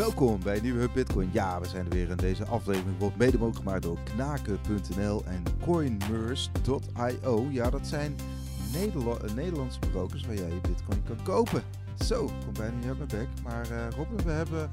[0.00, 1.30] Welkom bij een nieuwe Bitcoin.
[1.32, 5.42] Ja, we zijn er weer en deze aflevering wordt mede mogelijk gemaakt door knaken.nl en
[5.60, 7.48] coinmers.io.
[7.50, 8.16] Ja, dat zijn
[8.74, 11.62] eh, Nederlandse brokers waar jij je bitcoin kan kopen.
[12.04, 13.42] Zo, kom bijna niet uit mijn bek.
[13.42, 14.70] Maar eh Robin, we hebben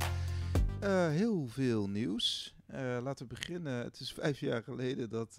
[0.79, 2.55] eh, heel veel nieuws.
[3.04, 3.84] Laten we beginnen.
[3.84, 5.34] Het is vijf jaar geleden dat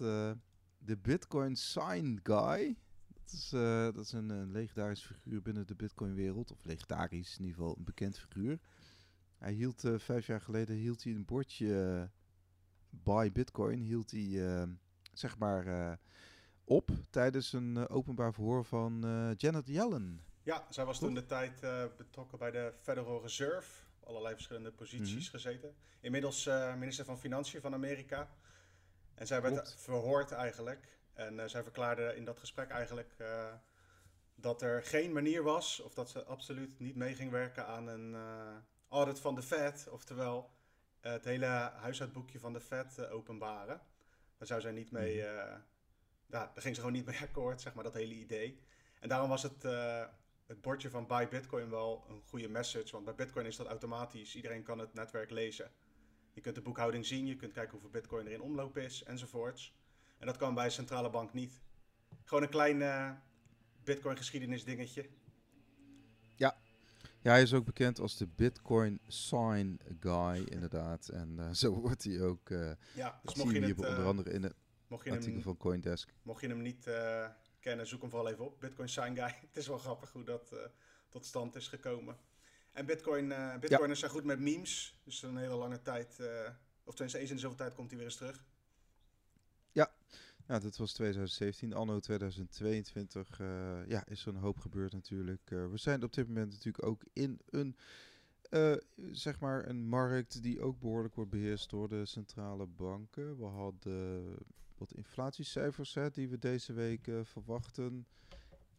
[0.77, 2.77] de Bitcoin Sign Guy...
[3.13, 3.49] Dat is,
[3.95, 6.51] dat is een, een legendarisch figuur binnen de Bitcoin-wereld.
[6.51, 8.59] Of legendarisch, in ieder geval een bekend figuur.
[9.39, 12.03] Hij hield eh, vijf jaar geleden hield hij een bordje eh,
[12.89, 14.67] Buy Bitcoin, hield hij eh,
[15.13, 15.99] zeg maar
[16.63, 18.99] op tijdens een openbaar verhoor van
[19.37, 20.23] Janet Yellen.
[20.43, 21.59] Ja, zij was toen de tijd
[21.97, 23.69] betrokken bij de Federal Reserve.
[24.03, 25.29] Allerlei verschillende posities Mhm.
[25.31, 25.75] gezeten.
[25.99, 26.45] Inmiddels
[26.77, 28.29] minister van Financiën van Amerika.
[29.15, 29.75] En zij werd Klopt.
[29.81, 30.99] verhoord eigenlijk.
[31.13, 33.15] En zij verklaarde in dat gesprek eigenlijk
[34.35, 38.15] dat er geen manier was, of dat ze absoluut niet mee ging werken aan een
[38.89, 39.87] audit van de Fed.
[39.91, 40.49] Oftewel
[41.01, 43.81] eh, het hele huishoudboekje van de Fed eh, openbaren.
[44.37, 45.25] Daar zou zij niet mee, Mhm.
[45.27, 45.35] eh,
[46.25, 48.59] ja, daar ging ze gewoon niet mee akkoord, zeg maar, dat hele idee.
[48.99, 49.63] En daarom was het,
[50.45, 52.91] het bordje van Buy Bitcoin wel een goede message.
[52.91, 54.35] Want bij Bitcoin is dat automatisch.
[54.35, 55.71] Iedereen kan het netwerk lezen.
[56.33, 59.75] Je kunt de boekhouding zien, je kunt kijken hoeveel Bitcoin er in omloop is, enzovoorts.
[60.17, 61.61] En dat kan bij een centrale bank niet.
[62.23, 63.21] Gewoon een klein
[63.83, 65.09] Bitcoin geschiedenis dingetje.
[67.29, 71.07] Ja, hij is ook bekend als de Bitcoin Sign Guy, inderdaad.
[71.07, 72.49] En eh, zo wordt hij ook.
[72.49, 74.53] eh Ja, dus mocht je het, onder eh, andere in het
[74.87, 76.13] mocht, je artikel hem, van Coindesk.
[76.21, 76.89] mocht je hem niet
[77.59, 78.59] kennen, zoek hem vooral even op.
[78.59, 79.35] Bitcoin Sign Guy.
[79.47, 80.55] Het is wel grappig hoe dat
[81.09, 82.17] tot stand is gekomen.
[82.71, 84.99] En Bitcoin, Bitcoiners zijn goed met memes.
[85.03, 86.19] Dus een hele lange tijd,
[86.83, 88.45] of tenminste eens in de zoveel tijd komt hij weer eens terug.
[89.71, 89.91] Ja,
[90.57, 91.73] dat was 2017.
[91.73, 95.51] Anno 2022 eh, ja, is er een hoop gebeurd natuurlijk.
[95.51, 97.75] Eh, we zijn op dit moment natuurlijk ook in een,
[98.49, 98.75] eh,
[99.11, 103.37] zeg maar een markt die ook behoorlijk wordt beheerst door de centrale banken.
[103.37, 104.35] We hadden
[104.77, 108.07] wat inflatiecijfers hè, die we deze week verwachten.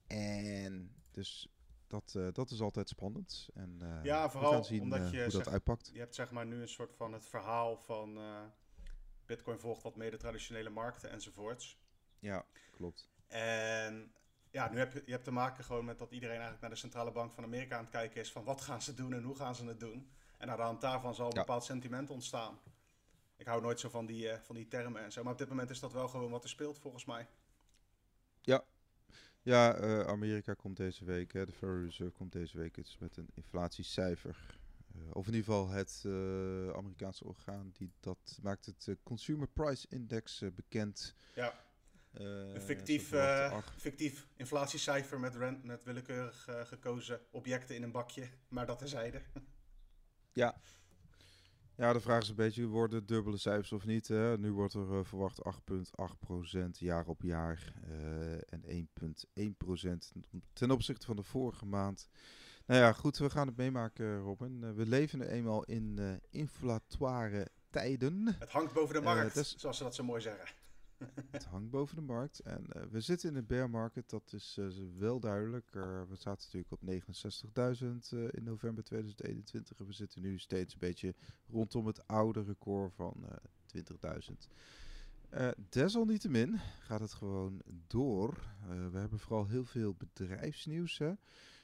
[0.07, 1.49] En dus
[1.91, 3.49] dat, dat is altijd spannend.
[3.55, 5.91] En, eh, Ja, we vooral gaan zien omdat je hoe dat uitpakt.
[5.93, 8.19] Je hebt zeg maar nu een soort van het verhaal van
[9.37, 11.79] Bitcoin volgt wat meer de traditionele markten enzovoorts.
[12.19, 13.09] Ja, klopt.
[13.27, 14.13] En
[14.51, 16.77] ja, nu heb je, je hebt te maken gewoon met dat iedereen eigenlijk naar de
[16.77, 19.37] centrale bank van Amerika aan het kijken is van wat gaan ze doen en hoe
[19.37, 20.11] gaan ze het doen.
[20.39, 21.41] En aan de hand daarvan zal een Ja.
[21.41, 22.59] bepaald sentiment ontstaan.
[23.37, 25.49] Ik hou nooit zo van die, eh, van die termen en zo, maar op dit
[25.49, 27.27] moment is dat wel gewoon wat er speelt volgens mij.
[29.43, 33.17] Ja, eh, Amerika komt deze week, hè, de Federal Reserve komt deze week dus met
[33.17, 34.59] een inflatiecijfer.
[34.95, 39.49] Eh, of in ieder geval het eh, Amerikaanse orgaan die dat maakt het eh, Consumer
[39.49, 41.15] Price Index bekend.
[41.35, 41.65] Ja,
[42.13, 43.13] een fictief,
[43.77, 49.23] fictief inflatiecijfer met, ran- met willekeurig gekozen objecten in een bakje, maar dat terzijde.
[50.33, 50.61] Ja.
[51.75, 54.09] Ja, de vraag is een beetje, worden het dubbele cijfers of niet?
[54.09, 54.39] Hè?
[54.39, 55.43] Nu wordt er verwacht
[56.55, 57.73] 8,8% jaar op jaar
[58.49, 60.21] en 1,1%
[60.53, 62.09] ten opzichte van de vorige maand.
[62.71, 64.65] Nou ja, goed, we gaan het meemaken, Robin.
[64.65, 68.27] Eh, we leven eenmaal in eh, inflatoire tijden.
[68.39, 70.49] Het hangt boven de Eh, markt, is- zoals ze dat zo mooi zeggen.
[71.31, 72.39] Het hangt boven de markt.
[72.39, 74.59] En we zitten in een bear market, dat is
[74.99, 75.71] wel duidelijk.
[76.09, 79.79] We zaten natuurlijk op 69.000 eh, in november 2021.
[79.79, 81.15] En we zitten nu steeds een beetje
[81.49, 84.49] rondom het oude record van eh 20.000.
[85.29, 88.35] Eh, desalniettemin gaat het gewoon door.
[88.91, 90.99] We hebben vooral heel veel bedrijfsnieuws.
[90.99, 91.13] Hè?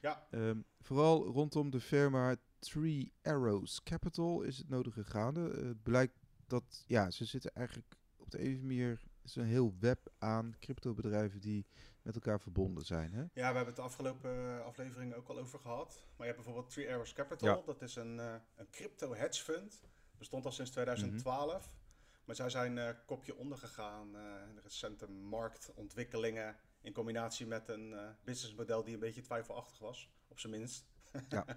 [0.06, 0.26] Ja.
[0.30, 5.50] Ehm, vooral rondom de firma Three Arrows Capital is het nodige gaande.
[5.50, 9.74] Eh, het blijkt dat ja, ze zitten eigenlijk op de andere manier is een heel
[9.80, 11.66] web aan cryptobedrijven die
[12.02, 13.12] met elkaar verbonden zijn.
[13.12, 13.20] Hè?
[13.20, 16.04] Ja, we hebben het de afgelopen eh, aflevering ook al over gehad.
[16.16, 17.56] Maar je hebt bijvoorbeeld Three Arrows Capital.
[17.56, 17.62] Ja.
[17.64, 19.82] Dat is een, eh, een crypto hedge fund.
[20.18, 21.70] Bestond al sinds 2012.
[22.24, 24.06] Maar zij zijn eh kopje ondergegaan
[24.48, 26.56] in de recente marktontwikkelingen.
[26.80, 30.10] In combinatie met een eh, businessmodel die een beetje twijfelachtig was.
[30.28, 30.86] Op zijn minst.
[31.28, 31.44] Ja.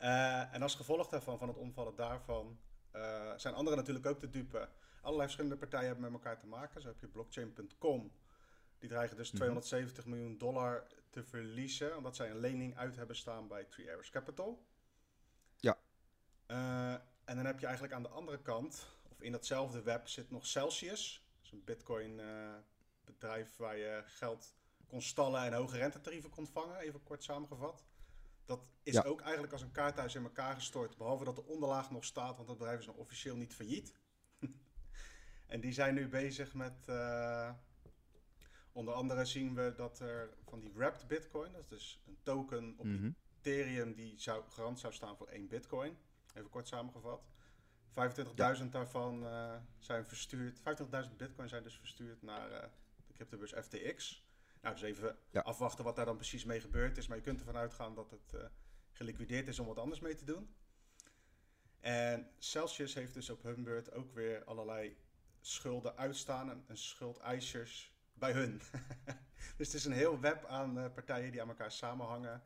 [0.00, 2.58] Eh, en als gevolg daarvan, van het omvallen daarvan,
[2.90, 4.68] eh, zijn anderen natuurlijk ook te dupe.
[5.00, 6.80] Allerlei verschillende partijen hebben met elkaar te maken.
[6.80, 8.12] Zo heb je blockchain.com.
[8.78, 9.36] Die dreigen dus Mhm.
[9.36, 11.96] 270 miljoen dollar te verliezen.
[11.96, 14.64] Omdat zij een lening uit hebben staan bij Three Arrows Capital.
[15.56, 15.78] Ja.
[17.24, 20.46] En dan heb je eigenlijk aan de andere kant, of in datzelfde web, zit nog
[20.46, 21.22] Celsius.
[21.36, 22.20] Dat is een bitcoin
[23.12, 24.54] bedrijf waar je geld
[24.86, 26.78] kon stallen en hoge rentetarieven kon vangen.
[26.78, 27.84] Even kort samengevat.
[28.44, 29.02] Dat is Ja.
[29.02, 30.96] ook eigenlijk als een kaarthuis in elkaar gestort.
[30.96, 33.94] Behalve dat de onderlaag nog staat, want dat bedrijf is nog officieel niet failliet.
[35.46, 36.88] en die zijn nu bezig met.
[36.88, 37.52] eh,
[38.72, 42.74] onder andere zien we dat er van die wrapped bitcoin, dat is dus een token
[42.78, 43.10] op Mhm.
[43.42, 45.98] Ethereum die zou, garant zou staan voor één bitcoin.
[46.34, 47.28] Even kort samengevat.
[47.94, 50.58] 25.000 daarvan uh, zijn verstuurd.
[51.08, 52.68] 25.000 bitcoin zijn dus verstuurd naar uh, de
[53.20, 54.24] cryptobeurs FTX.
[54.60, 55.40] Nou, dus even ja.
[55.40, 57.06] afwachten wat daar dan precies mee gebeurd is.
[57.06, 58.40] Maar je kunt ervan uitgaan dat het uh,
[58.90, 60.54] geliquideerd is om wat anders mee te doen.
[61.80, 64.96] En Celsius heeft dus op hun beurt ook weer allerlei
[65.40, 68.60] schulden uitstaan en, en schuldeisers bij hun.
[69.56, 72.42] dus het is een heel web aan partijen die aan elkaar samenhangen.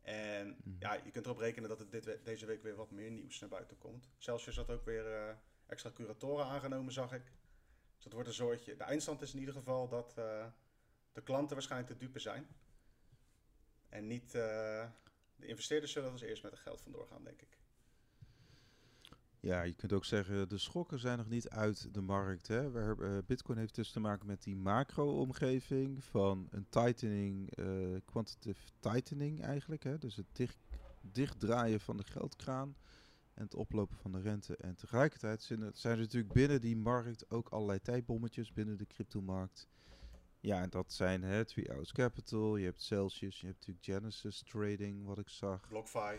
[0.00, 0.76] En mhm.
[0.78, 3.48] ja, je kunt erop rekenen dat het dit, deze week weer wat meer nieuws naar
[3.48, 4.10] buiten komt.
[4.18, 5.34] Celsius had ook weer uh,
[5.66, 7.32] extra curatoren aangenomen, zag ik.
[8.04, 8.76] Dat wordt een soortje.
[8.76, 10.46] De eindstand is in ieder geval dat uh,
[11.12, 12.46] de klanten waarschijnlijk de dupe zijn.
[13.88, 14.86] En niet uh,
[15.36, 17.58] de investeerders zullen als eerst met het geld vandoor gaan, denk ik.
[19.40, 22.46] Ja, je kunt ook zeggen, de schokken zijn nog niet uit de markt.
[22.46, 22.70] Hè?
[22.70, 29.42] We, Bitcoin heeft dus te maken met die macro-omgeving van een tightening, uh, quantitative tightening
[29.42, 29.82] eigenlijk.
[29.82, 29.98] Hè?
[29.98, 30.58] Dus het dicht,
[31.00, 32.76] dichtdraaien van de geldkraan
[33.34, 34.56] en het oplopen van de rente.
[34.56, 38.86] En tegelijkertijd zijn er, zijn er natuurlijk binnen die markt ook allerlei tijdbommetjes binnen de
[38.86, 39.68] cryptomarkt.
[40.40, 44.42] Ja, en dat zijn hè, Three Hours Capital, je hebt Celsius, je hebt natuurlijk Genesis
[44.42, 45.68] Trading, wat ik zag.
[45.68, 46.16] BlockFi.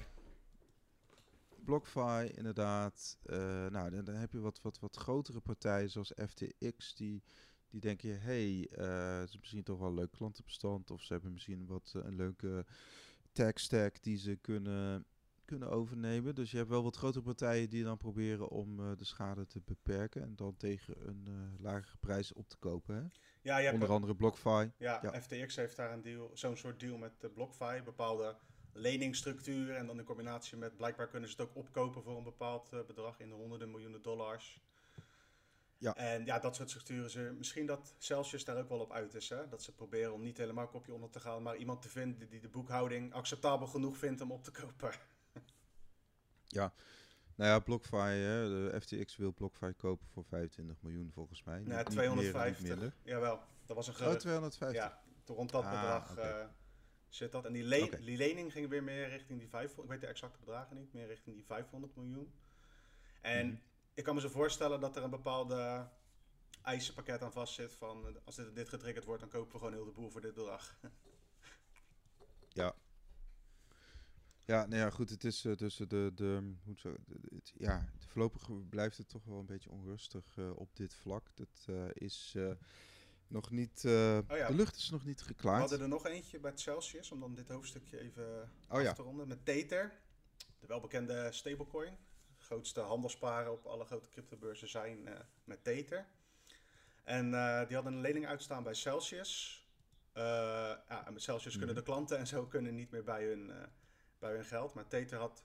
[1.65, 3.17] BlockFi, inderdaad.
[3.25, 7.23] Uh, nou, dan, dan, heb je wat, wat, wat grotere partijen zoals FTX, die,
[7.69, 10.91] die denken, hey, uh, het is misschien toch wel een leuk klantenbestand.
[10.91, 12.65] Of ze hebben misschien wat uh, een leuke
[13.31, 15.05] tech stack die ze kunnen,
[15.45, 16.35] kunnen overnemen.
[16.35, 20.21] Dus je hebt wel wat grotere partijen die dan proberen om de schade te beperken.
[20.21, 21.27] En dan tegen een
[21.59, 22.95] lagere prijs op te kopen.
[22.95, 23.01] Hè?
[23.41, 24.71] Ja, je Onder andere BlockFi.
[24.77, 27.81] Ja, ja, FTX heeft daar een deal, zo'n soort deal met BlockFi.
[27.83, 28.35] Bepaalde
[28.75, 29.75] leningsstructuur.
[29.75, 32.79] En dan in combinatie met blijkbaar kunnen ze het ook opkopen voor een bepaald uh,
[32.87, 34.61] bedrag in de honderden miljoenen dollars.
[35.77, 35.95] Ja.
[35.95, 37.09] En ja, dat soort structuren.
[37.09, 39.29] Ze, misschien dat Celsius daar ook wel op uit is.
[39.29, 39.47] Hè?
[39.47, 42.39] Dat ze proberen om niet helemaal kopje onder te gaan, maar iemand te vinden die
[42.39, 44.91] de boekhouding acceptabel genoeg vindt om op te kopen.
[46.55, 46.73] Ja,
[47.35, 51.59] nou ja, BlockFi, hè, de FTX wil BlockFi kopen voor 25 miljoen volgens mij.
[51.59, 52.77] Nee, 250.
[52.77, 54.13] Meer, Jawel, dat was een groot.
[54.13, 54.81] Oh, 250.
[54.81, 56.11] Ja, rond dat ah, bedrag.
[56.11, 56.41] Okay.
[56.41, 56.47] Uh,
[57.09, 57.45] zit dat.
[57.45, 60.39] En die, le die lening ging weer meer richting die 500, ik weet de exacte
[60.39, 62.33] bedragen niet, meer richting die 500 miljoen.
[63.21, 63.57] En mhm.
[63.93, 65.87] ik kan me zo voorstellen dat er een bepaalde
[66.61, 69.85] eisenpakket aan vast zit van als dit, dit getriggerd wordt, dan kopen we gewoon heel
[69.85, 70.79] de boel voor dit bedrag.
[72.61, 72.75] ja.
[74.45, 76.95] Ja, nou ja, goed, het is uh, dus de, de, hoe zo,
[77.35, 81.31] het, ja, voorlopig blijft het toch wel een beetje onrustig uh, op dit vlak.
[81.35, 82.37] Dat uh, is
[83.27, 84.47] nog niet, oh ja.
[84.47, 85.55] De lucht is nog niet geklaard.
[85.55, 88.93] We hadden er nog eentje bij Celsius, om dan dit hoofdstukje even oh af ja.
[88.93, 89.27] te ronden.
[89.27, 89.91] Met Tether,
[90.59, 91.97] de welbekende stablecoin.
[92.37, 95.09] De grootste handelsparen op alle grote cryptobeurzen zijn
[95.43, 96.05] met Tether.
[97.03, 97.31] En
[97.67, 99.63] die hadden een lening uitstaan bij Celsius.
[100.13, 101.85] ja, en met Celsius mm kunnen mhm.
[101.85, 103.51] de klanten en zo kunnen niet meer bij hun,
[104.25, 104.73] bij hun geld.
[104.73, 105.43] Maar Tether had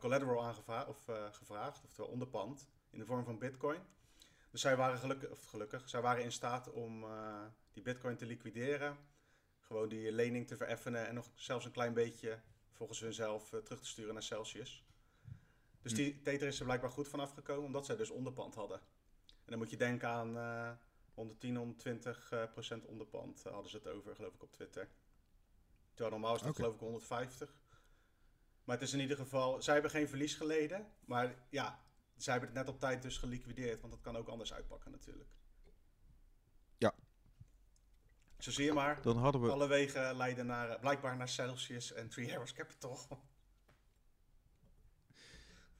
[0.00, 3.80] collateral aangevraagd, of gevraagd, oftewel onderpand, in de vorm van bitcoin.
[4.50, 8.26] Dus zij waren gelukkig, of gelukkig, zij waren in staat om uh, die bitcoin te
[8.26, 8.96] liquideren.
[9.60, 12.40] Gewoon die lening te vereffenen en nog zelfs een klein beetje
[12.72, 14.84] volgens hunzelf uh, terug te sturen naar Celsius.
[15.82, 16.22] Dus die hm.
[16.22, 18.78] Tether is er blijkbaar goed vanaf gekomen, omdat zij dus onderpand hadden.
[19.26, 20.70] En dan moet je denken aan uh,
[21.14, 24.88] 110, 120 procent onderpand hadden ze het over, geloof ik, op Twitter.
[25.94, 27.56] Terwijl normaal is dat geloof ik 150.
[28.68, 30.86] Maar het is in ieder geval, zij hebben geen verlies geleden.
[31.04, 31.80] Maar ja,
[32.16, 35.28] zij hebben het net op tijd dus geliquideerd, want dat kan ook anders uitpakken natuurlijk.
[36.76, 36.94] Ja.
[38.38, 39.02] Zo zie je maar.
[39.02, 39.50] Dan hadden we...
[39.50, 42.98] Alle wegen leiden naar, eh, blijkbaar naar Celsius en Three Arrows Capital.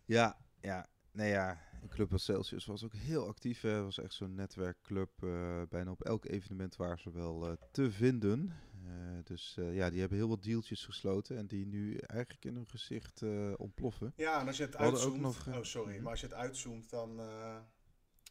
[0.04, 0.86] Ja, ja.
[1.10, 3.60] Nee ja, een club als Celsius was ook heel actief.
[3.60, 5.10] Het was echt zo'n netwerkclub.
[5.20, 8.52] Uh, bijna op elk evenement waar ze wel uh, te vinden.
[8.88, 12.68] Uh, dus ja, die hebben heel wat deeltjes gesloten en die nu eigenlijk in hun
[12.68, 13.22] gezicht
[13.56, 14.12] ontploffen.
[14.16, 16.02] Ja, en als je het uitzoomt, nog, oh sorry, mhm.
[16.02, 17.20] maar als je het uitzoomt, dan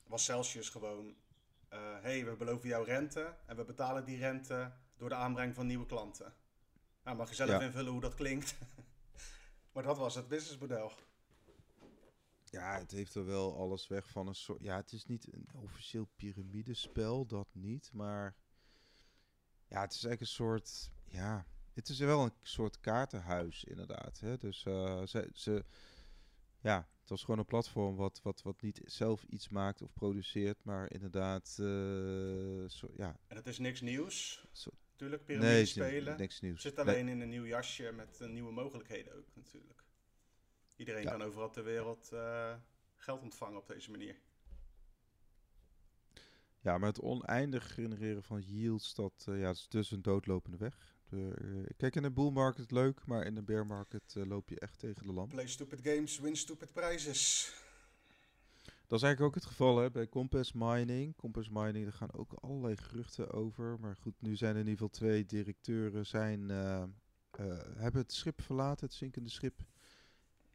[0.07, 1.15] was Celsius gewoon,
[2.01, 5.85] hey, we beloven jou rente en we betalen die rente door de aanbreng van nieuwe
[5.85, 6.33] klanten.
[7.03, 8.55] Nou, mag je zelf invullen hoe dat klinkt.
[9.73, 10.91] maar dat was het businessmodel.
[12.43, 14.61] Ja, het heeft er wel alles weg van een soort.
[14.61, 17.89] Ja, het is niet een officieel piramidespel, dat niet.
[17.93, 18.35] Maar
[19.69, 20.91] ja, het is eigenlijk een soort.
[21.07, 24.19] Ja, het is wel een soort kaartenhuis, inderdaad.
[24.19, 24.37] Hè?
[24.37, 25.65] Dus uh, ze, ze.
[26.61, 30.63] Ja, het was gewoon een platform wat, wat, wat niet zelf iets maakt of produceert,
[30.63, 31.57] maar inderdaad.
[31.59, 33.19] Uh, zo, ja.
[33.27, 34.45] En het is niks nieuws.
[34.51, 36.03] Zo, natuurlijk, piramidespelen.
[36.03, 36.61] Nee, niks nieuws.
[36.61, 39.83] Zit alleen in een nieuw jasje met uh, nieuwe mogelijkheden ook, natuurlijk.
[40.75, 42.11] Iedereen kan overal ter wereld
[42.95, 44.19] geld ontvangen op deze manier.
[46.67, 50.95] Ja, maar het oneindig genereren van yields, dat, uh, ja, is dus een doodlopende weg.
[51.09, 54.49] De, eh, kijk, in een bull market leuk, maar in een bear market eh, loop
[54.49, 55.29] je echt tegen de lamp.
[55.29, 57.53] Play stupid games, win stupid prizes.
[58.87, 61.15] Dat is eigenlijk ook het geval hè, bij Compass Mining.
[61.15, 63.79] Compass Mining, daar gaan ook allerlei geruchten over.
[63.79, 66.89] Maar goed, nu zijn er in ieder geval twee directeuren zijn, eh, eh,
[67.75, 69.59] hebben het schip verlaten, het zinkende schip.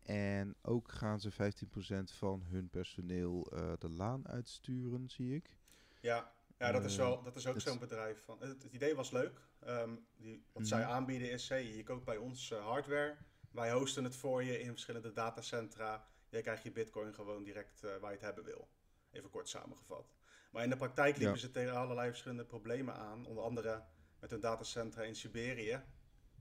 [0.02, 5.61] En ook gaan ze 15% van hun personeel eh, de laan uitsturen, zie ik.
[6.02, 8.25] Ja, ja dat, is Eh, wel, dat is ook zo'n bedrijf.
[8.25, 9.40] Van, het, het idee was leuk.
[9.61, 10.90] Ehm, die, wat zij Mhm.
[10.90, 13.16] aanbieden is, hey, je koopt bij ons eh, hardware.
[13.50, 16.06] Wij hosten het voor je in verschillende datacentra.
[16.28, 18.68] Jij krijgt je bitcoin gewoon direct eh, waar je het hebben wil.
[19.11, 20.14] Even kort samengevat.
[20.50, 21.40] Maar in de praktijk liepen Ja.
[21.40, 23.26] ze tegen allerlei verschillende problemen aan.
[23.26, 23.85] Onder andere
[24.21, 25.82] met hun datacentra in Siberië.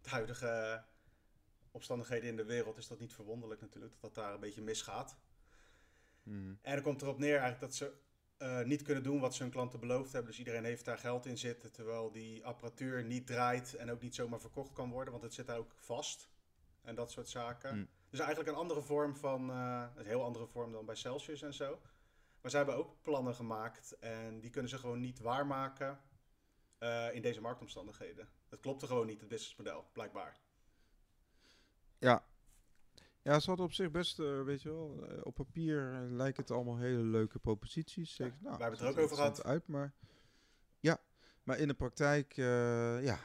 [0.02, 0.82] De huidige eh,
[1.72, 3.94] omstandigheden in de wereld is dat niet verwonderlijk natuurlijk.
[3.94, 5.18] Dat dat daar een beetje misgaat.
[6.24, 6.54] Mhm.
[6.62, 7.94] En er komt erop neer eigenlijk dat ze
[8.42, 10.32] eh, niet kunnen doen wat ze hun klanten beloofd hebben.
[10.32, 14.16] Dus iedereen heeft daar geld in zitten, terwijl die apparatuur niet draait en ook niet
[14.16, 16.30] zomaar verkocht kan worden, want het zit daar ook vast.
[16.82, 17.78] En dat soort zaken.
[17.78, 17.88] Mm.
[18.10, 21.54] Dus eigenlijk een andere vorm van, eh, een heel andere vorm dan bij Celsius en
[21.54, 21.80] zo.
[22.42, 26.00] Maar zij hebben ook plannen gemaakt en die kunnen ze gewoon niet waarmaken
[26.78, 28.30] eh, in deze marktomstandigheden.
[28.50, 30.40] Dat klopte gewoon niet, het businessmodel, blijkbaar.
[31.98, 32.24] Ja.
[33.24, 36.52] Ja, ze hadden op zich best, eh, weet je wel, eh, op papier lijken het
[36.52, 38.18] allemaal hele leuke proposities.
[38.18, 39.44] Ja, Zeg, nou, wij hebben het er ook over gehad.
[39.44, 39.94] Uit, maar
[40.80, 41.00] ja,
[41.44, 43.20] maar in de praktijk, eh, ja,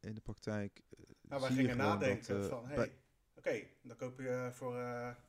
[0.00, 0.82] in de praktijk.
[1.20, 2.92] Nou, wij gingen nadenken dat, van, hey,
[3.34, 4.74] oké, dan koop je voor,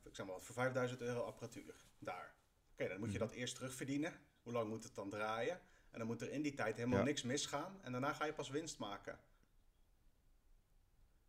[0.04, 2.34] ik zeg maar wat, voor 5000 euro apparatuur daar.
[2.72, 3.26] Oké, dan moet je Mhm.
[3.26, 4.12] dat eerst terugverdienen.
[4.42, 5.60] Hoe lang moet het dan draaien?
[5.90, 7.04] En dan moet er in die tijd helemaal Ja.
[7.04, 7.78] niks misgaan.
[7.82, 9.18] En daarna ga je pas winst maken.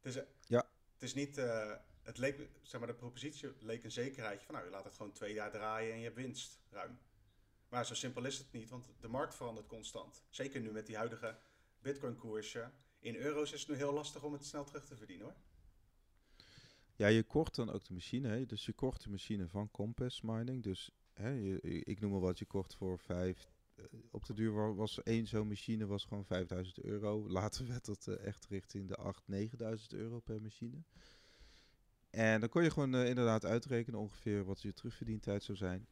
[0.02, 0.66] Het is, eh, Ja.
[0.94, 1.38] het is niet,
[2.04, 5.12] het leek, zeg maar, de propositie leek een zekerheidje van, nou, je laat het gewoon
[5.12, 6.98] twee jaar draaien en je hebt winst, ruim.
[7.70, 10.24] Maar zo simpel is het niet, want de markt verandert constant.
[10.30, 11.38] Zeker nu met die huidige
[11.82, 12.74] bitcoin-koersen.
[13.00, 15.36] In euro's is het nu heel lastig om het snel terug te verdienen hoor.
[16.96, 18.28] Ja, je kocht dan ook de machine.
[18.28, 18.46] Hè?
[18.46, 20.64] Dus je kocht de machine van Compass Mining.
[20.64, 23.52] Dus hè, ik noem maar wat, je kocht voor vijf.
[23.76, 27.30] eh, op de duur wa- was één zo'n machine was gewoon 5000 euro.
[27.30, 30.84] Later werd dat eh, echt richting de 8, 9000 euro per machine.
[32.14, 35.88] En dan kon je gewoon eh, inderdaad uitrekenen ongeveer wat je terugverdientijd zou zijn.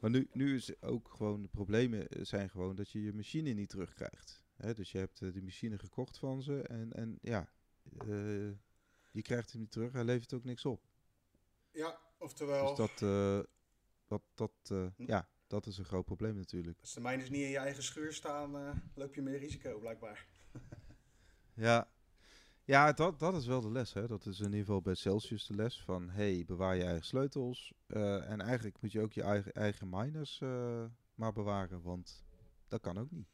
[0.00, 3.50] Maar nu, nu is ook gewoon de problemen eh, zijn gewoon dat je je machine
[3.50, 4.44] niet terugkrijgt.
[4.56, 4.74] Hè?
[4.74, 7.48] Dus je hebt eh, die machine gekocht van ze en, en ja,
[9.10, 9.92] je krijgt hem niet terug.
[9.92, 10.82] Hij levert ook niks op.
[11.70, 12.98] Ja, oftewel, Dus dat,
[14.06, 14.52] dat, dat,
[14.96, 15.04] Hm.
[15.06, 16.80] ja, dat is een groot probleem natuurlijk.
[16.80, 20.26] als de mijners niet in je eigen schuur staan, loop je meer risico blijkbaar.
[21.54, 21.90] Ja,
[22.66, 23.92] ja dat, dat is wel de les.
[23.92, 24.06] Hè.
[24.06, 26.10] Dat is in ieder geval bij Celsius de les van...
[26.10, 27.72] hey, bewaar je eigen sleutels.
[27.86, 31.82] eh, en eigenlijk moet je ook je eigen, eigen miners eh, maar bewaren.
[31.82, 32.24] Want
[32.68, 33.28] dat kan ook niet.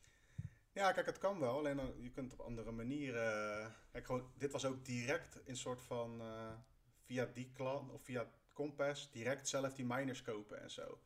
[0.73, 3.61] Ja, kijk, het kan wel, alleen dan, je kunt op andere manieren.
[3.63, 6.23] eh, Kijk, gewoon, dit was ook direct een soort van
[7.05, 10.99] via die klant of via Compass direct zelf die miners kopen en zo.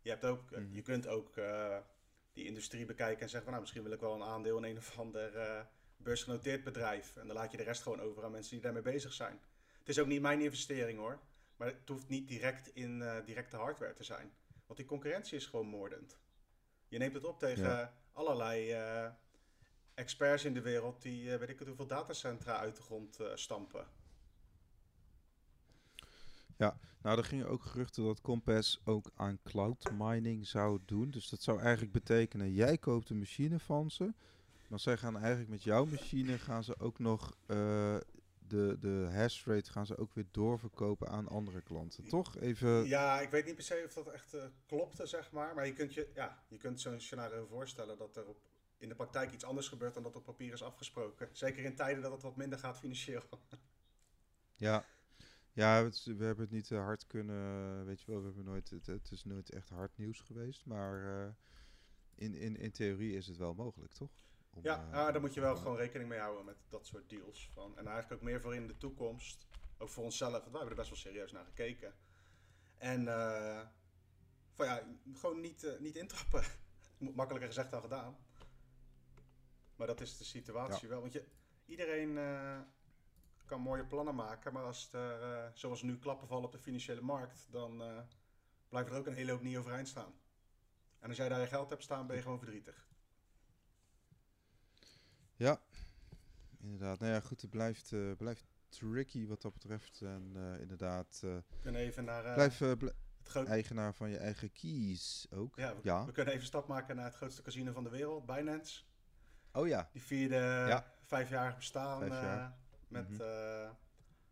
[0.00, 0.74] Je, hebt ook, Mhm.
[0.74, 1.34] je kunt ook
[2.32, 4.76] die industrie bekijken en zeggen van nou, misschien wil ik wel een aandeel in een
[4.76, 5.32] of ander
[6.02, 7.16] beursgenoteerd bedrijf.
[7.16, 9.40] En dan laat je de rest gewoon over aan mensen die daarmee bezig zijn.
[9.78, 11.18] Het is ook niet mijn investering hoor,
[11.56, 14.32] maar het hoeft niet direct in eh, directe hardware te zijn.
[14.66, 16.18] Want die concurrentie is gewoon moordend.
[16.88, 17.94] Je neemt het op tegen Ja.
[18.12, 19.10] allerlei eh,
[19.94, 23.86] experts in de wereld die eh, weet ik het hoeveel datacentra uit de grond stampen.
[27.02, 31.10] Nou, er gingen ook geruchten dat Compass ook aan cloud mining zou doen.
[31.10, 34.12] Dus dat zou eigenlijk betekenen, jij koopt een machine van ze.
[34.72, 37.96] Maar zij gaan eigenlijk met jouw machine gaan ze ook nog eh,
[38.38, 42.08] de, de hash rate gaan ze ook weer doorverkopen aan andere klanten.
[42.08, 42.38] Toch?
[42.38, 42.86] Even.
[42.86, 45.54] Ja, ik weet niet per se of dat echt eh, klopte, zeg maar.
[45.54, 48.40] Maar je kunt, je, ja, je kunt zo'n scenario voorstellen dat er op,
[48.78, 51.28] in de praktijk iets anders gebeurt dan dat op papier is afgesproken.
[51.32, 53.22] Zeker in tijden dat het wat minder gaat financieel.
[54.56, 54.84] Ja,
[55.52, 57.86] ja het we hebben het niet te hard kunnen.
[57.86, 60.66] Weet je wel, we hebben nooit, het, het is nooit echt hard nieuws geweest.
[60.66, 61.32] Maar eh,
[62.14, 64.10] in, in, in theorie is het wel mogelijk, toch?
[64.54, 67.10] Om, Ja, eh, ja, daar moet je wel gewoon rekening mee houden met dat soort
[67.10, 67.50] deals.
[67.52, 67.78] Van.
[67.78, 69.46] En eigenlijk ook meer voor in de toekomst.
[69.78, 71.94] Ook voor onszelf, want wij hebben er best wel serieus naar gekeken.
[72.78, 73.60] En eh,
[74.54, 74.82] van ja,
[75.12, 76.44] gewoon niet, eh, niet intrappen.
[77.14, 78.16] Makkelijker gezegd dan gedaan.
[79.76, 81.00] Maar dat is de situatie wel.
[81.00, 81.24] Want je,
[81.66, 82.18] iedereen
[83.52, 87.46] kan mooie plannen maken, maar als er, zoals nu, klappen vallen op de financiële markt,
[87.50, 87.98] dan eh,
[88.68, 90.14] blijft er ook een hele hoop niet overeind staan.
[90.98, 92.91] En als jij daar je geld hebt staan, ben je gewoon verdrietig.
[95.42, 95.60] Ja,
[96.60, 96.98] inderdaad.
[96.98, 100.00] Nou ja, goed, het blijft, eh, blijft tricky wat dat betreft.
[100.02, 102.84] En eh, inderdaad, eh, We kunnen even naar blijf bl-
[103.18, 105.56] het groot, eigenaar van je eigen keys ook.
[105.56, 106.04] Ja, we, Ja.
[106.06, 108.82] we kunnen even stap maken naar het grootste casino van de wereld, Binance.
[109.52, 110.34] Oh ja, Die vierde
[110.68, 110.92] Ja.
[111.00, 112.56] vijfjarig bestaan Vijf jaar.
[112.88, 113.22] met Mhm.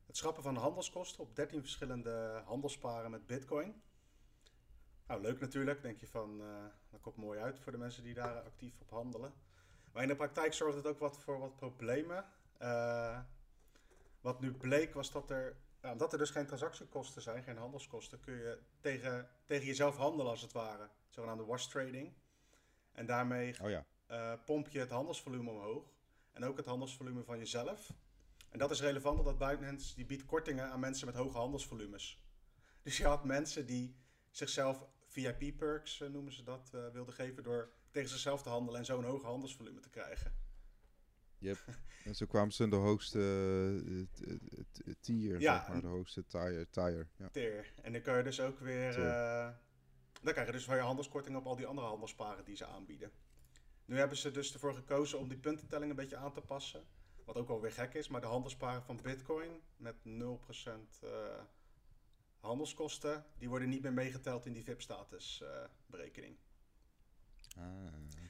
[0.06, 3.82] het schrappen van de handelskosten op 13 verschillende handelsparen met bitcoin.
[5.06, 5.82] Nou, leuk natuurlijk.
[5.82, 8.90] Denk je van, eh, dat komt mooi uit voor de mensen die daar actief op
[8.90, 9.32] handelen.
[9.92, 12.24] Maar in de praktijk zorgt het ook wat voor wat problemen.
[12.58, 13.18] Eh,
[14.20, 18.20] wat nu bleek was dat er, ja, omdat er dus geen transactiekosten zijn, geen handelskosten,
[18.20, 20.88] kun je tegen, tegen jezelf handelen als het ware.
[21.08, 22.12] Zogenaamde wash trading.
[22.92, 23.84] En daarmee Oh ja.
[24.06, 25.84] eh, pomp je het handelsvolume omhoog.
[26.32, 27.92] En ook het handelsvolume van jezelf.
[28.48, 32.22] En dat is relevant omdat Binance die biedt kortingen aan mensen met hoge handelsvolumes.
[32.82, 33.96] Dus je had mensen die
[34.30, 39.04] zichzelf VIP-perks, eh, noemen ze dat, wilden geven door tegen zichzelf te handelen en zo'n
[39.04, 40.32] hoge handelsvolume te krijgen.
[42.04, 43.18] En zo kwamen ze in de hoogste
[44.86, 45.80] eh, tier, Ja, zeg maar.
[45.80, 46.68] De hoogste tire.
[46.70, 47.28] tire ja.
[47.28, 47.72] Teer.
[47.82, 49.06] En dan kan je dus ook weer.
[49.06, 49.48] Eh,
[50.22, 53.10] dan krijg je dus weer handelskorting op al die andere handelsparen die ze aanbieden.
[53.84, 56.84] Nu hebben ze dus ervoor gekozen om die puntentelling een beetje aan te passen.
[57.24, 61.10] Wat ook wel weer gek is, maar de handelsparen van Bitcoin met 0% eh,
[62.40, 65.44] handelskosten, die worden niet meer meegeteld in die VIP-status
[65.86, 66.36] berekening.
[67.56, 67.64] Ah.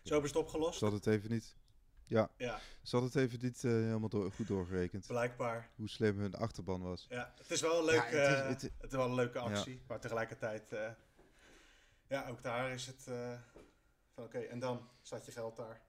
[0.05, 0.79] Zo hebben ze het opgelost.
[0.79, 1.57] Ze had het even niet...
[2.07, 5.07] Ja, Ja, ze had het even niet eh, helemaal door, goed doorgerekend.
[5.07, 5.71] blijkbaar.
[5.77, 7.07] Hoe slim hun achterban was.
[7.09, 9.15] Ja, het is wel een leuke, Ja, het is- eh, het- het is wel een
[9.15, 10.91] leuke actie, maar tegelijkertijd, eh,
[12.09, 13.03] ja, ook daar is het
[14.15, 15.81] van oké, en dan staat je geld daar.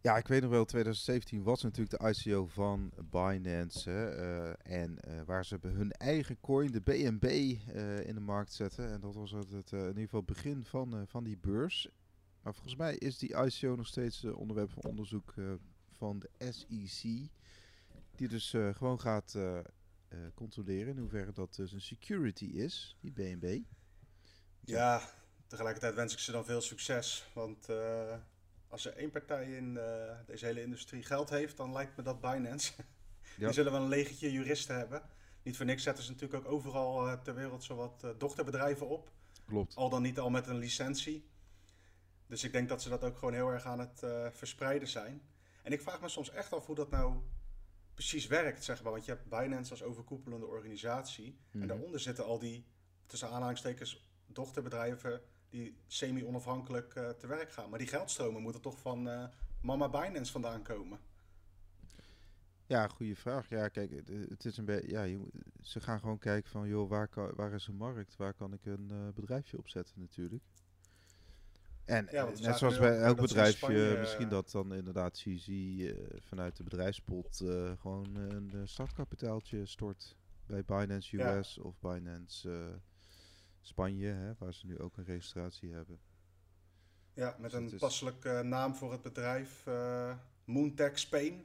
[0.00, 3.90] Ja, ik weet nog wel, 2017 was natuurlijk de ICO van Binance.
[3.90, 8.92] Eh, en eh, waar ze hun eigen coin, de BNB, eh, in de markt zetten.
[8.92, 11.88] En dat was het, in ieder geval het begin van, van die beurs.
[12.42, 15.34] Maar volgens mij is die ICO nog steeds onderwerp van onderzoek
[15.92, 17.30] van de SEC.
[18.16, 19.38] Die dus gewoon gaat
[20.34, 23.60] controleren in hoeverre dat dus een security is, die BNB.
[24.60, 25.00] Ja,
[25.46, 27.66] tegelijkertijd wens ik ze dan veel succes, want
[28.68, 32.20] als er één partij in eh, deze hele industrie geld heeft, dan lijkt me dat
[32.20, 32.72] Binance.
[33.36, 33.44] Ja.
[33.44, 35.02] Die zullen wel een legertje juristen hebben.
[35.42, 39.10] Niet voor niks zetten ze natuurlijk ook overal eh, ter wereld zowat eh, dochterbedrijven op.
[39.46, 39.74] Klopt.
[39.74, 41.28] Al dan niet al met een licentie.
[42.26, 44.02] Dus ik denk dat ze dat ook gewoon heel erg aan het
[44.36, 45.22] verspreiden zijn.
[45.62, 47.20] En ik vraag me soms echt af hoe dat nou
[47.94, 48.92] precies werkt, zeg maar.
[48.92, 51.38] Want je hebt Binance als overkoepelende organisatie.
[51.52, 51.66] En Mhm.
[51.68, 52.66] daaronder zitten al die,
[53.06, 57.70] tussen aanhalingstekens, dochterbedrijven die semi-onafhankelijk eh, te werk gaan.
[57.70, 59.24] Maar die geldstromen moeten toch van eh,
[59.60, 60.98] mama Binance vandaan komen.
[62.66, 63.48] Ja, goede vraag.
[63.48, 64.88] Ja, kijk, het, het is een beetje.
[64.88, 65.20] Ja, je,
[65.62, 68.16] ze gaan gewoon kijken van, joh, waar, kan, waar is een markt?
[68.16, 70.42] Waar kan ik een eh, bedrijfje opzetten, natuurlijk.
[71.84, 75.48] En Ja, net zoals bij elk bedrijfje, Spanje, misschien dat dan inderdaad CZ
[76.18, 77.36] vanuit de bedrijfspot
[77.80, 81.36] gewoon een startkapitaaltje stort bij Binance Ja.
[81.38, 82.80] US of Binance
[83.66, 86.00] Spanje, hè, waar ze nu ook een registratie hebben.
[87.14, 91.44] Ja, met Dus een is- passelijke naam voor het bedrijf, eh Moontech Spain.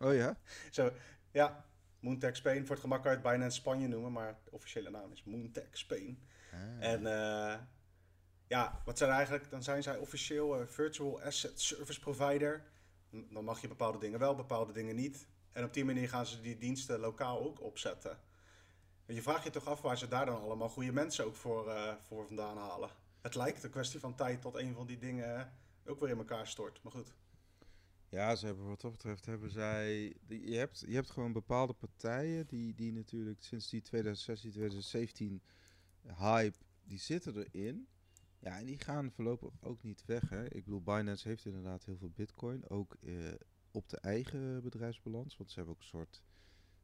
[0.00, 0.36] Oh ja?
[0.70, 0.92] Zo,
[1.30, 1.64] ja,
[2.00, 2.60] Moontech Spain.
[2.66, 5.68] Voor het gemak kan je het Binance Spanje noemen, maar de officiële naam is Moontech
[5.78, 6.18] Spain.
[6.52, 6.58] Ah.
[6.90, 7.60] En eh,
[8.46, 12.64] ja, wat zijn eigenlijk, dan zijn zij officieel eh, Virtual Asset Service Provider.
[13.10, 15.28] Dan mag je bepaalde dingen wel, bepaalde dingen niet.
[15.52, 18.18] En op die manier gaan ze die diensten lokaal ook opzetten.
[19.06, 21.94] Je vraagt je toch af waar ze daar dan allemaal goede mensen ook voor, eh,
[22.00, 22.90] voor vandaan halen.
[23.20, 25.52] Het lijkt een kwestie van tijd tot een van die dingen
[25.86, 26.82] ook weer in elkaar stort.
[26.82, 27.14] Maar goed.
[28.08, 30.16] Ja, ze hebben wat dat betreft hebben zij.
[30.28, 35.42] Je hebt, je hebt gewoon bepaalde partijen die, die natuurlijk sinds die 2016, 2017
[36.02, 37.88] hype, die zitten erin.
[38.38, 40.28] Ja, en die gaan voorlopig ook niet weg.
[40.28, 40.44] Hè.
[40.44, 43.14] Ik bedoel, Binance heeft inderdaad heel veel bitcoin, ook eh,
[43.70, 45.36] op de eigen bedrijfsbalans.
[45.36, 46.22] Want ze hebben ook een soort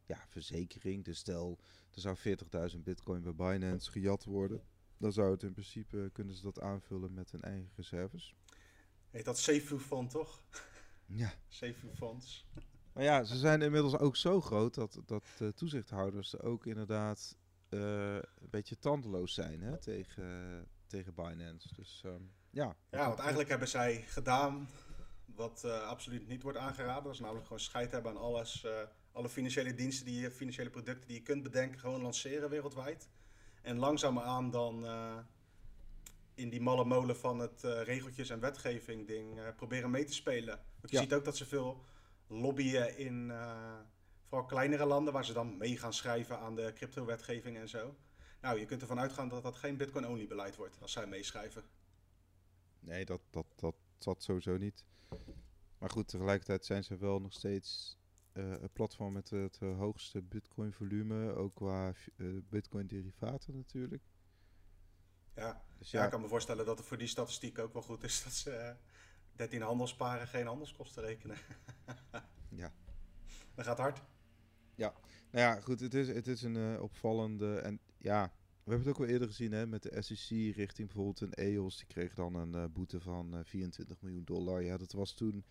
[0.04, 1.04] ja, verzekering.
[1.04, 1.58] Dus stel,
[1.94, 2.16] er zou
[2.72, 4.62] 40.000 bitcoin bij Binance gejat worden.
[4.96, 8.34] Dan zou het in principe, kunnen ze dat aanvullen met hun eigen reserves.
[9.10, 10.42] Heet dat Sefu Fund toch?
[11.06, 11.32] Ja.
[11.48, 12.46] Sefu Fonds.
[12.92, 17.36] Maar ja, ze zijn inmiddels ook zo groot dat, dat de toezichthouders er ook inderdaad
[17.68, 21.74] eh, een beetje tandeloos zijn hè, tegen, tegen Binance.
[21.74, 22.76] Dus ehm, ja.
[22.90, 24.68] Ja, want eigenlijk hebben zij gedaan
[25.24, 27.04] wat eh, absoluut niet wordt aangeraden.
[27.04, 28.66] Dat is namelijk gewoon scheid hebben aan alles.
[29.12, 33.08] Alle financiële diensten, die je, financiële producten die je kunt bedenken, gewoon lanceren wereldwijd.
[33.62, 35.18] En langzaamaan dan eh,
[36.34, 40.12] in die malle molen van het eh, regeltjes en wetgeving ding eh, proberen mee te
[40.12, 40.56] spelen.
[40.56, 41.02] Want je Ja.
[41.02, 41.84] ziet ook dat ze veel
[42.26, 43.32] lobbyen in
[44.28, 47.96] vooral kleinere landen, waar ze dan mee gaan schrijven aan de crypto-wetgeving en zo.
[48.40, 51.64] Nou, je kunt ervan uitgaan dat dat geen Bitcoin-only beleid wordt als zij meeschrijven.
[52.80, 54.84] Nee, dat, dat, dat zat sowieso niet.
[55.78, 57.98] Maar goed, tegelijkertijd zijn ze wel nog steeds
[58.72, 61.34] platform met het eh, hoogste bitcoin volume.
[61.34, 64.02] Ook qua eh, bitcoin derivaten natuurlijk.
[65.34, 67.82] Ja, Dus Ja, ja, ik kan me voorstellen dat het voor die statistiek ook wel
[67.82, 68.74] goed is dat ze, eh,
[69.32, 71.36] 13 handelsparen geen handelskosten rekenen.
[72.62, 72.72] ja.
[73.54, 74.02] Dat gaat hard.
[74.74, 74.94] Ja,
[75.30, 78.32] nou ja, goed, het is, het is een uh, opvallende en ja,
[78.64, 81.76] we hebben het ook al eerder gezien hè, met de SEC richting bijvoorbeeld een EOS.
[81.76, 84.62] Die kreeg dan een uh, boete van uh, 24 miljoen dollar.
[84.62, 85.44] Ja, dat was toen,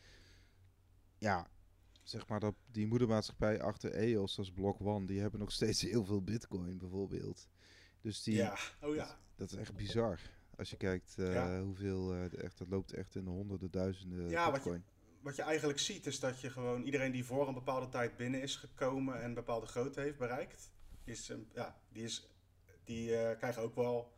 [1.17, 1.48] ja,
[2.12, 6.06] zeg maar dat die moedermaatschappij achter EOS als Block One, die hebben nog steeds heel
[6.06, 7.47] veel bitcoin bijvoorbeeld.
[8.02, 9.06] Dus die, ja, oh ja.
[9.06, 10.19] Dat, dat is echt bizar.
[10.58, 11.62] Als je kijkt uh, ja.
[11.62, 14.74] hoeveel, uh, echt, dat loopt echt in de honderden, duizenden ja, bitcoin.
[14.74, 17.89] Wat je, wat je eigenlijk ziet is dat je gewoon iedereen die voor een bepaalde
[17.89, 20.71] tijd binnen is gekomen en een bepaalde grootte heeft bereikt,
[21.04, 22.30] is, um, ja, die, is,
[22.84, 24.12] die uh, krijgen ook wel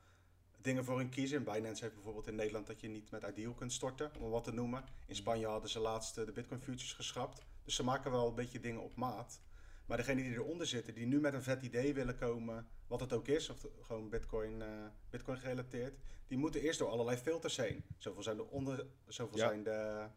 [0.61, 1.43] dingen voor hun kiezen.
[1.43, 4.53] Binance heeft bijvoorbeeld in Nederland dat je niet met Ideal kunt storten, om wat te
[4.53, 4.83] noemen.
[5.07, 7.45] In Spanje hadden ze laatst de Bitcoin futures geschrapt.
[7.63, 9.41] Dus ze maken wel een beetje dingen op maat.
[9.85, 13.13] Maar degene die eronder zitten, die nu met een vet idee willen komen, wat het
[13.13, 14.67] ook is, of gewoon Bitcoin, uh,
[15.09, 17.83] Bitcoin gerelateerd, die moeten eerst door allerlei filters heen.
[17.97, 19.47] Zoveel zijn de, onder, zoveel ja.
[19.47, 20.07] zijn de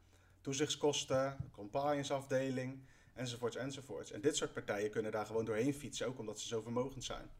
[0.40, 2.82] toezichtskosten, compliance afdeling,
[3.14, 4.12] enzovoorts, enzovoorts.
[4.12, 7.30] En dit soort partijen kunnen daar gewoon doorheen fietsen, ook omdat ze zo vermogend zijn.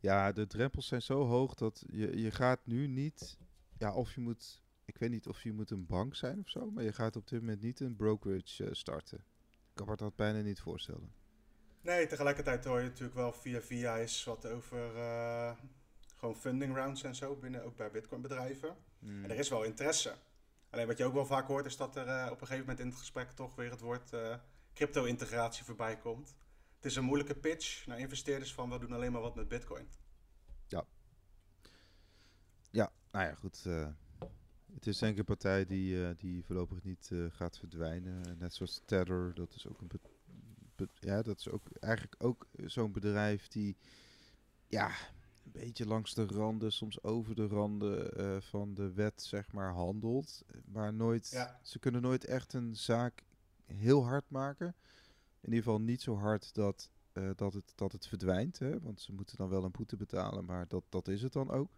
[0.00, 3.38] Ja, de drempels zijn zo hoog dat je, je gaat nu niet,
[3.78, 6.70] ja, of je moet, ik weet niet of je moet een bank zijn of zo,
[6.70, 9.18] maar je gaat op dit moment niet een brokerage uh, starten.
[9.48, 11.12] Ik kan me dat bijna niet voorstellen.
[11.80, 15.52] Nee, tegelijkertijd hoor je natuurlijk wel via via is wat over uh,
[16.16, 18.76] gewoon funding rounds en zo binnen, ook bij bitcoin bedrijven.
[18.98, 19.24] Mm.
[19.24, 20.14] En er is wel interesse.
[20.70, 22.80] Alleen wat je ook wel vaak hoort is dat er uh, op een gegeven moment
[22.80, 24.34] in het gesprek toch weer het woord uh,
[24.74, 26.36] crypto-integratie voorbij komt.
[26.76, 29.88] Het is een moeilijke pitch naar investeerders van we doen alleen maar wat met bitcoin.
[30.66, 30.84] Ja.
[32.70, 33.66] Ja, nou ja, goed.
[34.74, 38.38] Het is denk ik een partij die, die voorlopig niet gaat verdwijnen.
[38.38, 39.88] Net zoals Tether, dat is ook een
[41.00, 43.76] ja, dat is ook eigenlijk ook zo'n bedrijf die
[44.66, 44.86] ja,
[45.44, 49.72] een beetje langs de randen, soms over de randen uh, van de wet, zeg maar,
[49.72, 50.44] handelt.
[50.64, 51.60] Maar nooit, ja.
[51.62, 53.24] ze kunnen nooit echt een zaak
[53.64, 54.74] heel hard maken.
[55.40, 56.90] In ieder geval niet zo hard dat,
[57.36, 58.58] dat, het, dat het verdwijnt.
[58.58, 58.80] Hè?
[58.80, 61.70] Want ze moeten dan wel een boete betalen, maar dat, dat is het dan ook.